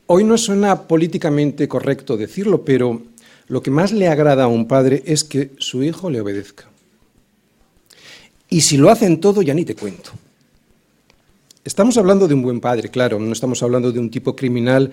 [0.07, 3.01] Hoy no suena políticamente correcto decirlo, pero
[3.47, 6.65] lo que más le agrada a un padre es que su hijo le obedezca.
[8.49, 10.11] Y si lo hacen todo, ya ni te cuento.
[11.63, 14.91] Estamos hablando de un buen padre, claro, no estamos hablando de un tipo criminal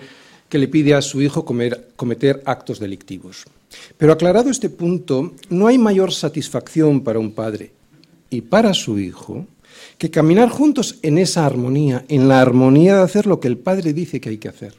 [0.49, 3.45] que le pide a su hijo cometer actos delictivos.
[3.97, 7.71] Pero aclarado este punto, no hay mayor satisfacción para un padre
[8.29, 9.45] y para su hijo
[9.97, 13.93] que caminar juntos en esa armonía, en la armonía de hacer lo que el padre
[13.93, 14.73] dice que hay que hacer.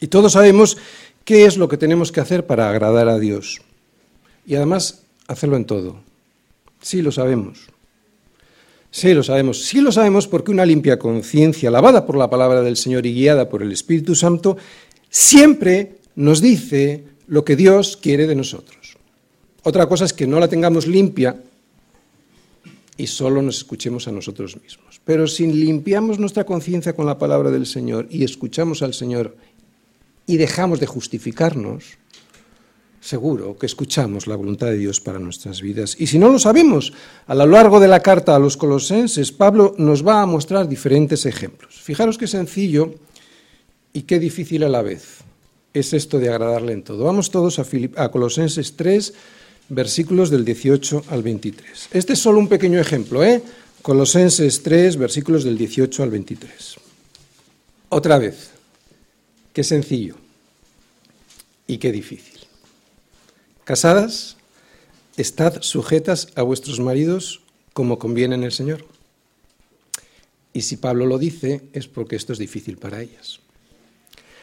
[0.00, 0.76] Y todos sabemos
[1.24, 3.60] qué es lo que tenemos que hacer para agradar a Dios.
[4.46, 6.00] Y además, hacerlo en todo.
[6.80, 7.68] Sí lo sabemos.
[8.90, 9.62] Sí lo sabemos.
[9.64, 13.48] Sí lo sabemos porque una limpia conciencia, lavada por la palabra del Señor y guiada
[13.48, 14.56] por el Espíritu Santo,
[15.10, 18.96] siempre nos dice lo que Dios quiere de nosotros.
[19.62, 21.36] Otra cosa es que no la tengamos limpia
[22.96, 25.00] y solo nos escuchemos a nosotros mismos.
[25.04, 29.36] Pero si limpiamos nuestra conciencia con la palabra del Señor y escuchamos al Señor
[30.26, 31.84] y dejamos de justificarnos,
[33.00, 35.96] seguro que escuchamos la voluntad de Dios para nuestras vidas.
[35.98, 36.92] Y si no lo sabemos,
[37.26, 41.26] a lo largo de la carta a los colosenses, Pablo nos va a mostrar diferentes
[41.26, 41.78] ejemplos.
[41.80, 42.94] Fijaros qué sencillo
[43.92, 45.27] y qué difícil a la vez
[45.74, 47.04] es esto de agradarle en todo.
[47.04, 49.14] Vamos todos a, a Colosenses 3,
[49.68, 51.88] versículos del 18 al 23.
[51.92, 53.42] Este es solo un pequeño ejemplo, ¿eh?
[53.82, 56.76] Colosenses 3, versículos del 18 al 23.
[57.90, 58.50] Otra vez,
[59.52, 60.16] qué sencillo
[61.66, 62.40] y qué difícil.
[63.64, 64.36] Casadas,
[65.16, 68.84] estad sujetas a vuestros maridos como conviene en el Señor.
[70.52, 73.40] Y si Pablo lo dice, es porque esto es difícil para ellas.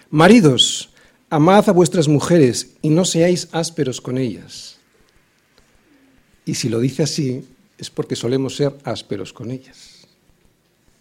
[0.10, 0.90] Maridos,
[1.36, 4.78] amad a vuestras mujeres y no seáis ásperos con ellas.
[6.45, 7.45] Y si lo dice así,
[7.78, 10.08] es porque solemos ser ásperos con ellas.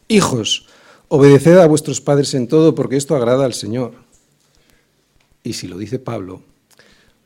[0.08, 0.66] Hijos,
[1.06, 3.94] obedeced a vuestros padres en todo porque esto agrada al Señor.
[5.44, 6.42] Y si lo dice Pablo,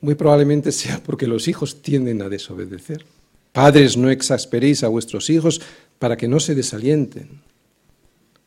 [0.02, 3.06] muy probablemente sea porque los hijos tienden a desobedecer.
[3.52, 5.62] Padres, no exasperéis a vuestros hijos
[5.98, 7.40] para que no se desalienten.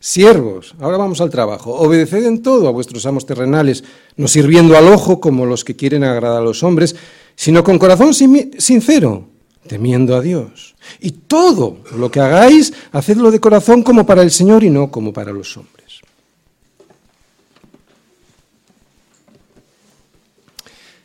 [0.03, 3.83] Siervos, ahora vamos al trabajo, obedeced en todo a vuestros amos terrenales,
[4.15, 6.95] no sirviendo al ojo como los que quieren agradar a los hombres,
[7.35, 9.27] sino con corazón sincero,
[9.67, 10.73] temiendo a Dios.
[10.99, 15.13] Y todo lo que hagáis, hacedlo de corazón como para el Señor y no como
[15.13, 16.01] para los hombres.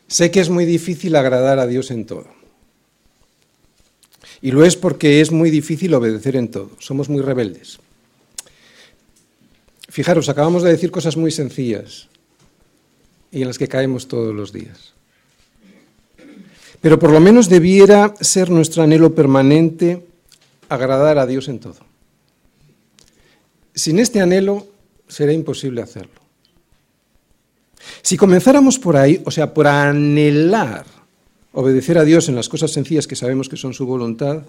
[0.09, 2.25] Sé que es muy difícil agradar a Dios en todo.
[4.41, 6.71] Y lo es porque es muy difícil obedecer en todo.
[6.79, 7.79] Somos muy rebeldes.
[9.89, 12.09] Fijaros, acabamos de decir cosas muy sencillas
[13.31, 14.95] y en las que caemos todos los días.
[16.81, 20.07] Pero por lo menos debiera ser nuestro anhelo permanente
[20.69, 21.79] agradar a Dios en todo.
[23.75, 24.67] Sin este anhelo
[25.09, 26.21] será imposible hacerlo.
[28.03, 30.87] Si comenzáramos por ahí, o sea, por anhelar
[31.53, 34.43] obedecer a Dios en las cosas sencillas que sabemos que son su voluntad,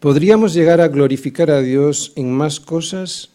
[0.00, 3.30] podríamos llegar a glorificar a Dios en más cosas,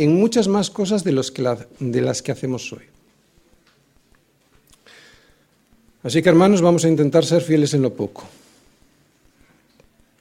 [0.00, 2.84] en muchas más cosas de, las que hacemos hoy.
[6.02, 8.26] Así que hermanos, vamos a intentar ser fieles en lo poco.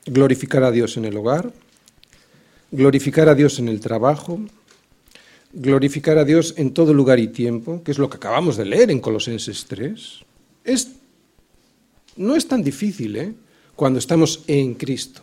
[0.06, 1.54] Glorificar a Dios en el hogar,
[2.72, 4.42] glorificar a Dios en el trabajo,
[5.54, 8.92] glorificar a Dios en todo lugar y tiempo, que es lo que acabamos de leer
[8.92, 10.20] en Colosenses 3,
[10.66, 10.90] es,
[12.18, 13.34] no es tan difícil ¿eh?
[13.78, 15.22] cuando estamos en Cristo.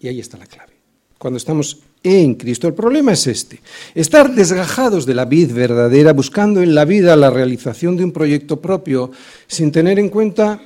[0.00, 0.74] Y ahí está la clave.
[1.16, 2.68] Cuando estamos en Cristo.
[2.68, 3.60] El problema es este.
[3.94, 8.60] Estar desgajados de la vida verdadera, buscando en la vida la realización de un proyecto
[8.60, 9.10] propio,
[9.48, 10.62] sin tener en cuenta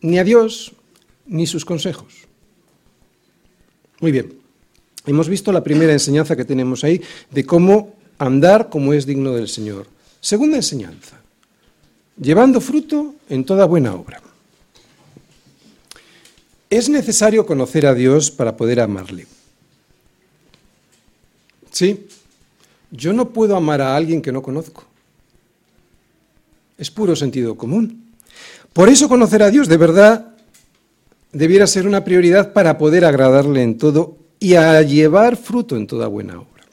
[0.00, 0.72] ni a Dios
[1.26, 2.14] ni sus consejos.
[4.00, 4.32] Muy bien.
[5.04, 9.48] Hemos visto la primera enseñanza que tenemos ahí de cómo andar como es digno del
[9.48, 9.86] Señor.
[10.20, 11.20] Segunda enseñanza,
[12.20, 14.20] llevando fruto en toda buena obra.
[16.68, 19.26] Es necesario conocer a Dios para poder amarle.
[21.76, 22.06] Sí,
[22.90, 24.86] yo no puedo amar a alguien que no conozco.
[26.78, 28.14] Es puro sentido común.
[28.72, 30.34] Por eso conocer a Dios de verdad
[31.32, 36.06] debiera ser una prioridad para poder agradarle en todo y a llevar fruto en toda
[36.06, 36.64] buena obra.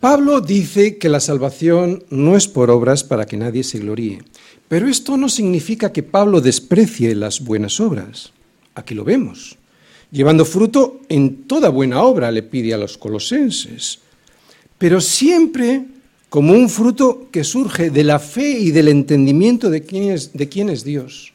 [0.00, 4.22] Pablo dice que la salvación no es por obras para que nadie se gloríe,
[4.68, 8.34] pero esto no significa que Pablo desprecie las buenas obras.
[8.74, 9.56] Aquí lo vemos.
[10.10, 13.98] Llevando fruto en toda buena obra, le pide a los colosenses,
[14.78, 15.84] pero siempre
[16.28, 21.32] como un fruto que surge de la fe y del entendimiento de quién es, Dios.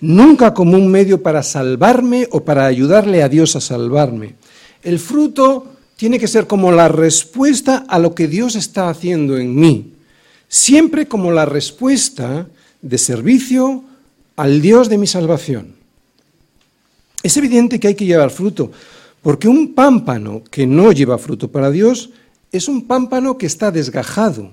[0.00, 4.34] Nunca como un medio para salvarme o para ayudarle a Dios a salvarme.
[4.82, 9.54] El fruto tiene que ser como la respuesta a lo que Dios está haciendo en
[9.54, 9.94] mí,
[10.48, 12.46] siempre como la respuesta
[12.82, 13.84] de servicio
[14.36, 15.74] al Dios de mi salvación.
[17.26, 18.70] Es evidente que hay que llevar fruto,
[19.20, 22.10] porque un pámpano que no lleva fruto para Dios
[22.52, 24.52] es un pámpano que está desgajado,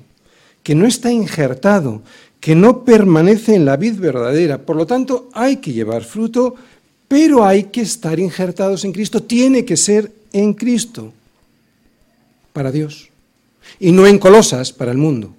[0.63, 2.01] que no está injertado,
[2.39, 4.57] que no permanece en la vid verdadera.
[4.57, 6.55] Por lo tanto, hay que llevar fruto,
[7.07, 11.13] pero hay que estar injertados en Cristo, tiene que ser en Cristo
[12.53, 13.09] para Dios
[13.79, 15.35] y no en colosas para el mundo.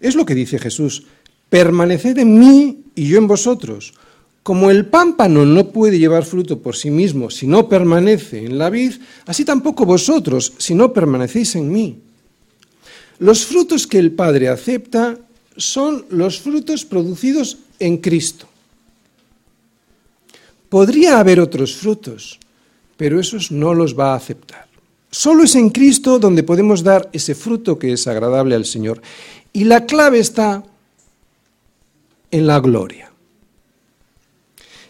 [0.00, 1.06] Es lo que dice Jesús,
[1.48, 3.94] permaneced en mí y yo en vosotros.
[4.42, 8.70] Como el pámpano no puede llevar fruto por sí mismo si no permanece en la
[8.70, 8.94] vid,
[9.26, 11.98] así tampoco vosotros si no permanecéis en mí.
[13.20, 15.16] Los frutos que el Padre acepta
[15.56, 18.48] son los frutos producidos en Cristo.
[20.68, 22.40] Podría haber otros frutos,
[22.96, 24.66] pero esos no los va a aceptar.
[25.10, 29.02] Solo es en Cristo donde podemos dar ese fruto que es agradable al Señor.
[29.52, 30.64] Y la clave está
[32.30, 33.11] en la gloria.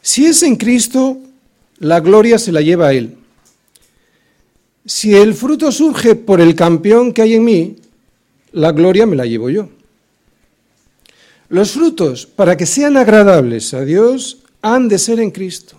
[0.02, 1.18] Si es en Cristo,
[1.78, 3.16] la gloria se la lleva a Él.
[4.84, 7.76] Si el fruto surge por el campeón que hay en mí,
[8.50, 9.68] la gloria me la llevo yo.
[11.48, 15.76] Los frutos, para que sean agradables a Dios, han de ser en Cristo.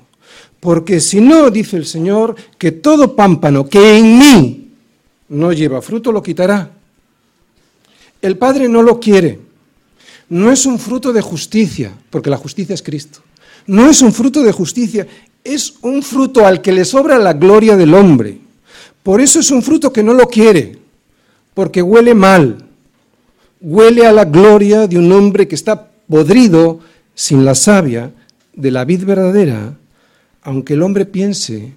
[0.59, 4.71] Porque si no, dice el Señor, que todo pámpano que en mí
[5.30, 6.71] no lleva fruto lo quitará.
[8.21, 9.39] El Padre no lo quiere.
[10.30, 13.19] No es un fruto de justicia, porque la justicia es Cristo.
[13.68, 15.07] No es un fruto de justicia,
[15.43, 18.39] es un fruto al que le sobra la gloria del hombre.
[19.01, 20.78] Por eso es un fruto que no lo quiere,
[21.53, 22.66] porque huele mal,
[23.59, 26.80] huele a la gloria de un hombre que está podrido
[27.16, 28.11] sin la savia
[28.53, 29.78] de la vid verdadera,
[30.43, 31.74] aunque el hombre piense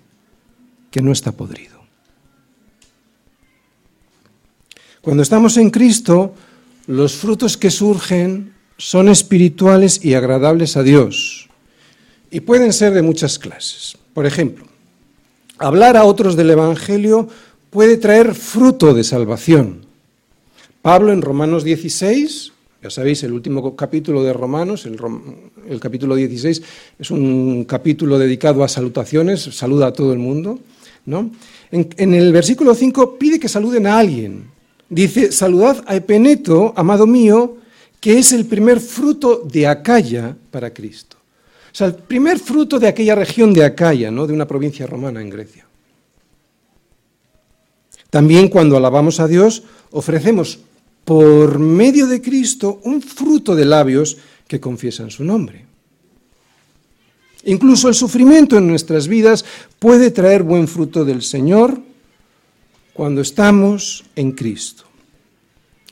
[0.90, 1.76] que no está podrido.
[5.00, 6.34] Cuando estamos en Cristo,
[6.86, 11.48] los frutos que surgen son espirituales y agradables a Dios.
[12.30, 13.96] Y pueden ser de muchas clases.
[14.12, 14.66] Por ejemplo,
[15.58, 17.28] hablar a otros del Evangelio
[17.70, 19.86] puede traer fruto de salvación.
[20.82, 22.52] Pablo en Romanos 16,
[22.82, 26.62] ya sabéis, el último capítulo de Romanos, el, capítulo 16,
[26.98, 30.60] es un capítulo dedicado a salutaciones, saluda a todo el mundo.
[31.04, 31.30] ¿no?
[31.70, 34.44] En, en el versículo 5 pide que saluden a alguien.
[34.88, 37.56] Dice, saludad a Epeneto, amado mío,
[38.00, 41.15] que es el primer fruto de Acaya para Cristo.
[41.76, 44.26] Sea, el primer fruto de aquella región de Acaya, ¿no?
[44.26, 45.66] de una provincia romana en Grecia.
[48.08, 50.58] También cuando alabamos a Dios, ofrecemos
[51.04, 54.16] por medio de Cristo un fruto de labios
[54.48, 55.66] que confiesan su nombre.
[57.44, 59.44] Incluso el sufrimiento en nuestras vidas
[59.78, 61.78] puede traer buen fruto del Señor
[62.94, 64.85] cuando estamos en Cristo.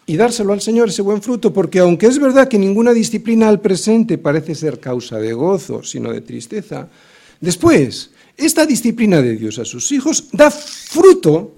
[0.06, 3.60] Y dárselo al Señor ese buen fruto, porque aunque es verdad que ninguna disciplina al
[3.60, 6.88] presente parece ser causa de gozo, sino de tristeza,
[7.40, 11.54] después, esta disciplina de Dios a sus hijos da fruto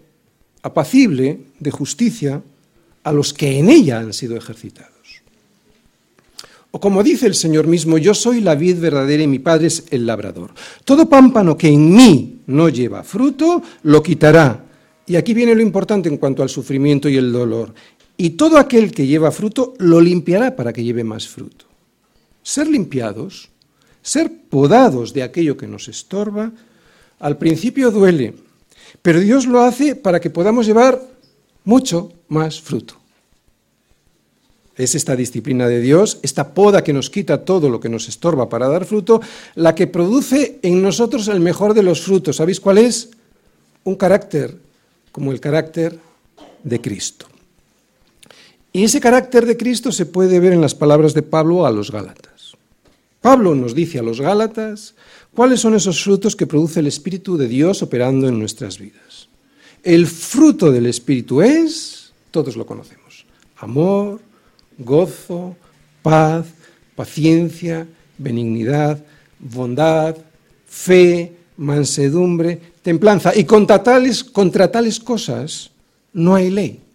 [0.63, 2.43] apacible de justicia
[3.03, 4.93] a los que en ella han sido ejercitados.
[6.73, 9.85] O como dice el Señor mismo, yo soy la vid verdadera y mi Padre es
[9.91, 10.51] el labrador.
[10.85, 14.63] Todo pámpano que en mí no lleva fruto, lo quitará.
[15.07, 17.73] Y aquí viene lo importante en cuanto al sufrimiento y el dolor.
[18.17, 21.67] Y todo aquel que lleva fruto, lo limpiará para que lleve más fruto.
[22.43, 23.51] Ser limpiados,
[24.03, 26.53] ser podados de aquello que nos estorba,
[27.19, 28.35] al principio duele,
[29.03, 31.01] pero Dios lo hace para que podamos llevar
[31.65, 32.95] mucho más fruto.
[34.77, 38.49] Es esta disciplina de Dios, esta poda que nos quita todo lo que nos estorba
[38.49, 39.21] para dar fruto,
[39.55, 42.37] la que produce en nosotros el mejor de los frutos.
[42.37, 43.11] ¿Sabéis cuál es?
[43.85, 44.57] Un carácter
[45.13, 45.99] como el carácter
[46.63, 47.27] de Cristo.
[48.77, 51.91] Y ese carácter de Cristo se puede ver en las palabras de Pablo a los
[51.91, 52.59] Gálatas.
[53.23, 54.95] Pablo nos dice a los Gálatas
[55.33, 59.31] cuáles son esos frutos que produce el Espíritu de Dios operando en nuestras vidas.
[59.83, 63.25] El fruto del Espíritu es, todos lo conocemos,
[63.57, 64.21] amor,
[64.77, 65.57] gozo,
[66.03, 66.45] paz,
[66.95, 67.87] paciencia,
[68.19, 69.03] benignidad,
[69.39, 70.17] bondad,
[70.67, 73.35] fe, mansedumbre, templanza.
[73.35, 75.71] Y contra tales, contra tales cosas
[76.13, 76.86] no hay ley.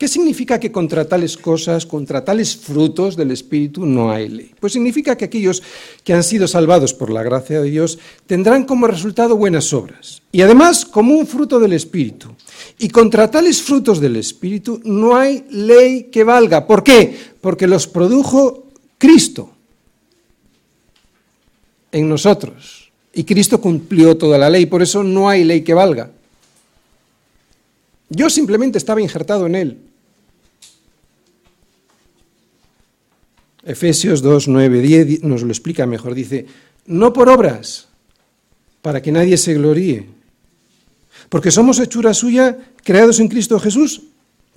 [0.00, 4.50] ¿Qué significa que contra tales cosas, contra tales frutos del Espíritu no hay ley?
[4.58, 5.62] Pues significa que aquellos
[6.02, 10.40] que han sido salvados por la gracia de Dios tendrán como resultado buenas obras y
[10.40, 12.34] además como un fruto del Espíritu.
[12.78, 16.66] Y contra tales frutos del Espíritu no hay ley que valga.
[16.66, 17.14] ¿Por qué?
[17.42, 19.52] Porque los produjo Cristo
[21.92, 22.90] en nosotros.
[23.12, 26.10] Y Cristo cumplió toda la ley, por eso no hay ley que valga.
[28.08, 29.89] Yo simplemente estaba injertado en él.
[33.62, 36.14] Efesios 2, 9, 10 nos lo explica mejor.
[36.14, 36.46] Dice,
[36.86, 37.88] no por obras,
[38.82, 40.06] para que nadie se gloríe,
[41.28, 44.02] porque somos hechura suya, creados en Cristo Jesús,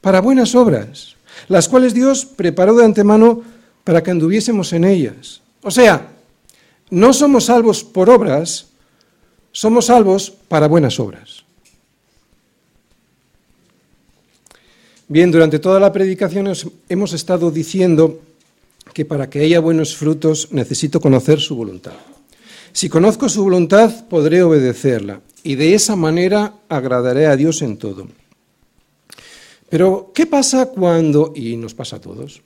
[0.01, 1.16] para buenas obras,
[1.47, 3.41] las cuales Dios preparó de antemano
[3.84, 5.41] para que anduviésemos en ellas.
[5.62, 6.10] O sea,
[6.89, 8.68] no somos salvos por obras,
[9.51, 11.43] somos salvos para buenas obras.
[15.08, 16.51] Bien, durante toda la predicación
[16.89, 18.22] hemos estado diciendo
[18.94, 21.94] que para que haya buenos frutos necesito conocer su voluntad.
[22.72, 28.08] Si conozco su voluntad, podré obedecerla y de esa manera agradaré a Dios en todo.
[29.70, 32.41] Pero, ¿qué pasa cuando, y nos pasa a todos,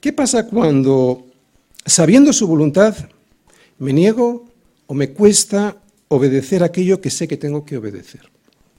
[0.00, 1.26] qué pasa cuando,
[1.84, 2.96] sabiendo su voluntad,
[3.78, 4.46] me niego
[4.86, 5.76] o me cuesta
[6.08, 8.22] obedecer aquello que sé que tengo que obedecer.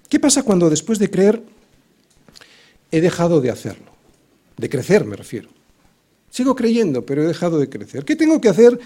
[0.10, 1.44] ¿Qué pasa cuando después de creer
[2.92, 3.92] he dejado de hacerlo?
[4.58, 5.50] De crecer me refiero.
[6.30, 8.06] Sigo creyendo, pero he dejado de crecer.
[8.06, 8.80] ¿Qué tengo que hacer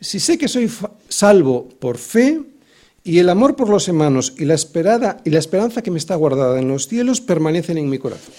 [0.00, 0.70] si sé que soy
[1.08, 2.40] salvo por fe
[3.04, 6.14] y el amor por los hermanos y la, esperada, y la esperanza que me está
[6.16, 8.34] guardada en los cielos permanecen en mi corazón?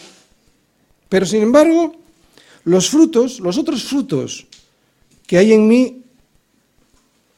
[1.09, 1.95] Pero sin embargo,
[2.63, 4.47] los frutos, los otros frutos
[5.25, 6.03] que hay en mí,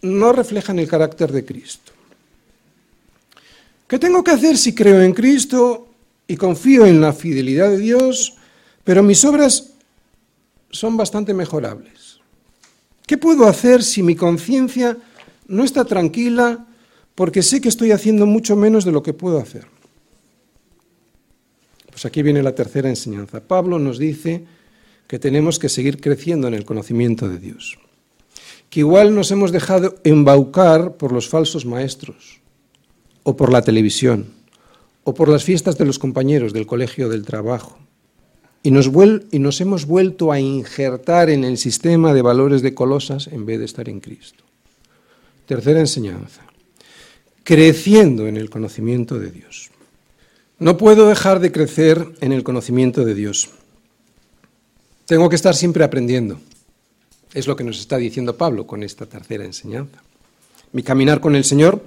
[0.01, 1.91] no reflejan el carácter de Cristo.
[3.88, 5.88] ¿Qué tengo que hacer si creo en Cristo
[6.28, 8.36] y confío en la fidelidad de Dios,
[8.84, 9.68] pero mis obras
[10.72, 12.20] son bastante mejorables?
[13.05, 14.97] ¿Qué puedo hacer si mi conciencia
[15.47, 16.67] no está tranquila
[17.15, 19.65] porque sé que estoy haciendo mucho menos de lo que puedo hacer?
[21.89, 23.41] Pues aquí viene la tercera enseñanza.
[23.41, 24.45] Pablo nos dice
[25.07, 27.80] que tenemos que seguir creciendo en el conocimiento de Dios,
[28.70, 32.41] que igual nos hemos dejado embaucar por los falsos maestros,
[33.24, 34.32] o por la televisión,
[35.03, 37.80] o por las fiestas de los compañeros del colegio del trabajo,
[38.62, 38.89] y nos,
[39.32, 43.60] y nos hemos vuelto a injertar en el sistema de valores de Colosas en vez
[43.60, 44.43] de estar en Cristo.
[45.45, 46.41] Tercera enseñanza,
[47.43, 49.72] creciendo en el conocimiento de Dios.
[50.60, 53.49] No puedo dejar de crecer en el conocimiento de Dios.
[55.05, 56.39] Tengo que estar siempre aprendiendo.
[57.34, 60.03] Es lo que nos está diciendo Pablo con esta tercera enseñanza.
[60.74, 61.84] Mi caminar con el Señor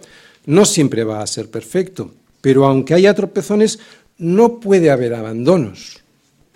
[0.47, 3.79] no siempre va a ser perfecto, pero aunque haya tropezones,
[4.19, 6.02] no puede haber abandonos,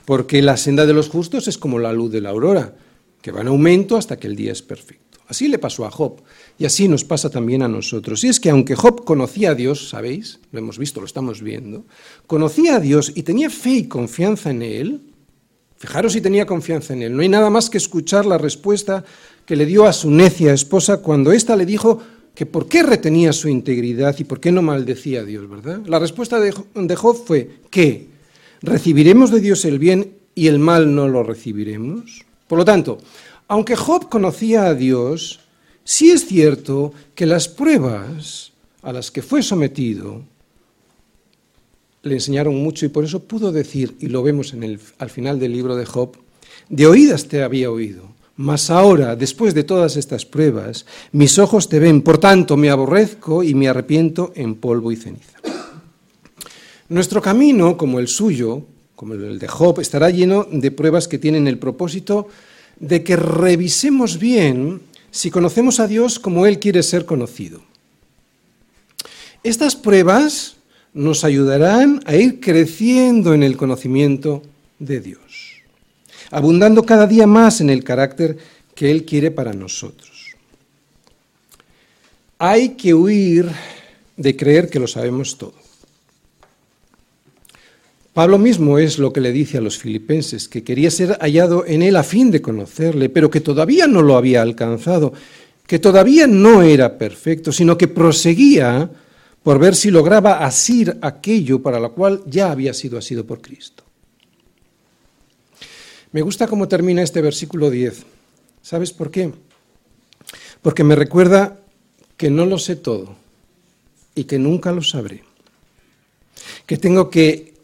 [0.07, 2.75] porque la senda de los justos es como la luz de la aurora,
[3.21, 5.19] que va en aumento hasta que el día es perfecto.
[5.29, 6.23] Así le pasó a Job,
[6.57, 8.25] y así nos pasa también a nosotros.
[8.25, 10.39] Y es que aunque Job conocía a Dios, ¿sabéis?
[10.53, 11.85] Lo hemos visto, lo estamos viendo,
[12.27, 15.01] conocía a Dios y tenía fe y confianza en Él,
[15.79, 17.15] Fijaros si tenía confianza en él.
[17.15, 19.05] No hay nada más que escuchar la respuesta
[19.45, 22.01] que le dio a su necia esposa cuando ésta le dijo
[22.35, 25.83] que por qué retenía su integridad y por qué no maldecía a Dios, ¿verdad?
[25.87, 28.16] La respuesta de Job fue que
[28.63, 32.25] recibiremos de Dios el bien y el mal no lo recibiremos.
[32.47, 32.99] Por lo tanto,
[33.49, 35.41] aunque Job conocía a Dios,
[35.85, 38.53] sí es cierto que las pruebas
[38.83, 40.23] a las que fue sometido
[42.03, 44.55] le enseñaron mucho y por eso pudo decir, y lo vemos
[44.99, 46.17] al final del libro de Job,
[46.69, 51.79] de oídas te había oído, mas ahora, después de todas estas pruebas, mis ojos te
[51.79, 55.36] ven, por tanto me aborrezco y me arrepiento en polvo y ceniza.
[56.89, 58.63] Nuestro camino, como el suyo,
[58.95, 62.29] como el de Job, estará lleno de pruebas que tienen el propósito
[62.79, 64.81] de que revisemos bien
[65.11, 67.61] si conocemos a Dios como Él quiere ser conocido.
[69.43, 70.57] Estas pruebas
[70.93, 74.43] nos ayudarán a ir creciendo en el conocimiento
[74.79, 75.63] de Dios,
[76.31, 78.39] abundando cada día más en el carácter
[78.75, 80.37] que Él quiere para nosotros.
[82.39, 83.51] Hay que huir
[84.17, 85.66] de creer que lo sabemos todo.
[88.17, 91.83] Pablo mismo es lo que le dice a los filipenses, que quería ser hallado en
[91.83, 95.13] él a fin de conocerle, pero que todavía no lo había alcanzado,
[95.67, 98.89] que todavía no era perfecto, sino que proseguía
[99.43, 103.85] por ver si lograba asir aquello para lo cual ya había sido asido por Cristo.
[106.13, 108.03] Me gusta cómo termina este versículo 10.
[108.63, 109.31] ¿Sabes por qué?
[110.63, 111.59] Porque me recuerda
[112.17, 113.15] que no lo sé todo
[114.15, 115.23] y que nunca lo sabré.
[116.65, 117.56] Que tengo que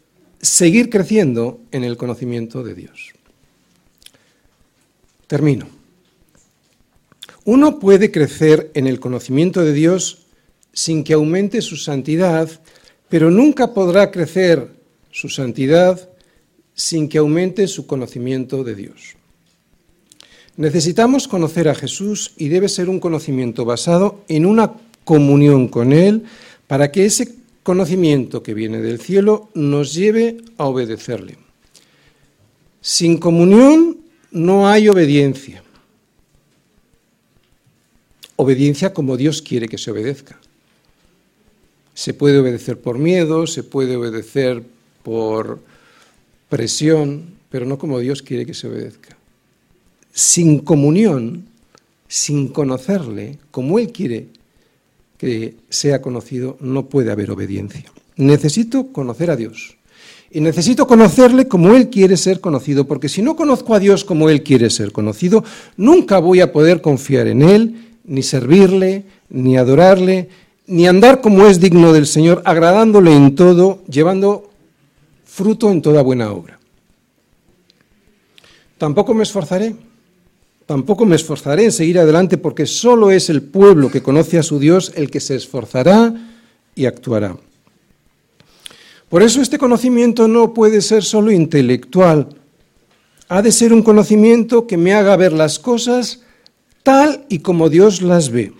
[0.42, 3.12] seguir creciendo en el conocimiento de Dios.
[5.28, 5.66] Termino.
[7.44, 10.26] Uno puede crecer en el conocimiento de Dios
[10.72, 12.50] sin que aumente su santidad,
[13.08, 14.68] pero nunca podrá crecer
[15.10, 16.08] su santidad
[16.74, 19.16] sin que aumente su conocimiento de Dios.
[20.56, 24.72] Necesitamos conocer a Jesús y debe ser un conocimiento basado en una
[25.04, 26.24] comunión con Él
[26.66, 31.36] para que ese conocimiento que viene del cielo nos lleve a obedecerle.
[32.80, 33.98] Sin comunión
[34.32, 35.62] no hay obediencia.
[38.36, 40.38] Obediencia como Dios quiere que se obedezca.
[41.94, 44.64] Se puede obedecer por miedo, se puede obedecer
[45.02, 45.60] por
[46.48, 49.16] presión, pero no como Dios quiere que se obedezca.
[50.12, 51.46] Sin comunión,
[52.08, 54.26] sin conocerle, como Él quiere
[55.22, 57.84] que sea conocido, no puede haber obediencia.
[58.16, 59.76] Necesito conocer a Dios.
[60.32, 64.28] Y necesito conocerle como Él quiere ser conocido, porque si no conozco a Dios como
[64.30, 65.44] Él quiere ser conocido,
[65.76, 70.28] nunca voy a poder confiar en Él, ni servirle, ni adorarle,
[70.66, 74.50] ni andar como es digno del Señor, agradándole en todo, llevando
[75.24, 76.58] fruto en toda buena obra.
[78.76, 79.76] Tampoco me esforzaré,
[80.66, 84.58] Tampoco me esforzaré en seguir adelante porque solo es el pueblo que conoce a su
[84.58, 86.14] Dios el que se esforzará
[86.74, 87.36] y actuará.
[89.08, 92.28] Por eso este conocimiento no puede ser solo intelectual,
[93.28, 96.22] ha de ser un conocimiento que me haga ver las cosas
[96.82, 98.52] tal y como Dios las ve.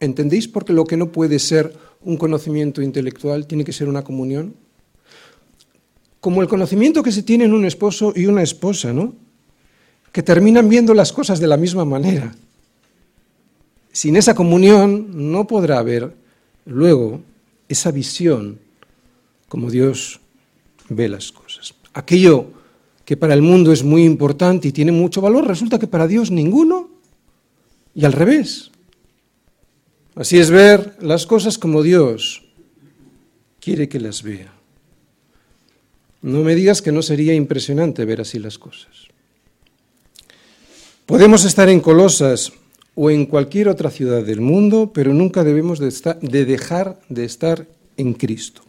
[0.00, 4.02] ¿Entendéis por qué lo que no puede ser un conocimiento intelectual tiene que ser una
[4.02, 4.54] comunión?
[6.20, 9.14] Como el conocimiento que se tiene en un esposo y una esposa, ¿no?
[10.12, 12.34] Que terminan viendo las cosas de la misma manera.
[13.92, 16.14] Sin esa comunión no podrá haber
[16.66, 17.22] luego
[17.68, 18.58] esa visión
[19.48, 20.20] como Dios
[20.88, 21.74] ve las cosas.
[21.92, 22.52] Aquello
[23.04, 26.30] que para el mundo es muy importante y tiene mucho valor, resulta que para Dios
[26.30, 26.88] ninguno
[27.94, 28.70] y al revés.
[30.14, 32.44] Así es ver las cosas como Dios
[33.60, 34.52] quiere que las vea.
[36.22, 39.08] No me digas que no sería impresionante ver así las cosas.
[41.06, 42.52] Podemos estar en Colosas
[42.94, 47.66] o en cualquier otra ciudad del mundo, pero nunca debemos de, de dejar de estar
[47.96, 48.62] en Cristo.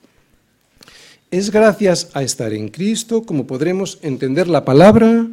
[1.29, 5.27] Es gracias a estar en Cristo como podremos entender la palabra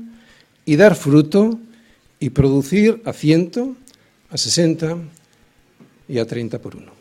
[0.64, 1.58] y dar fruto
[2.20, 3.74] y producir a ciento,
[4.30, 4.96] a sesenta
[6.08, 6.97] y a treinta por uno.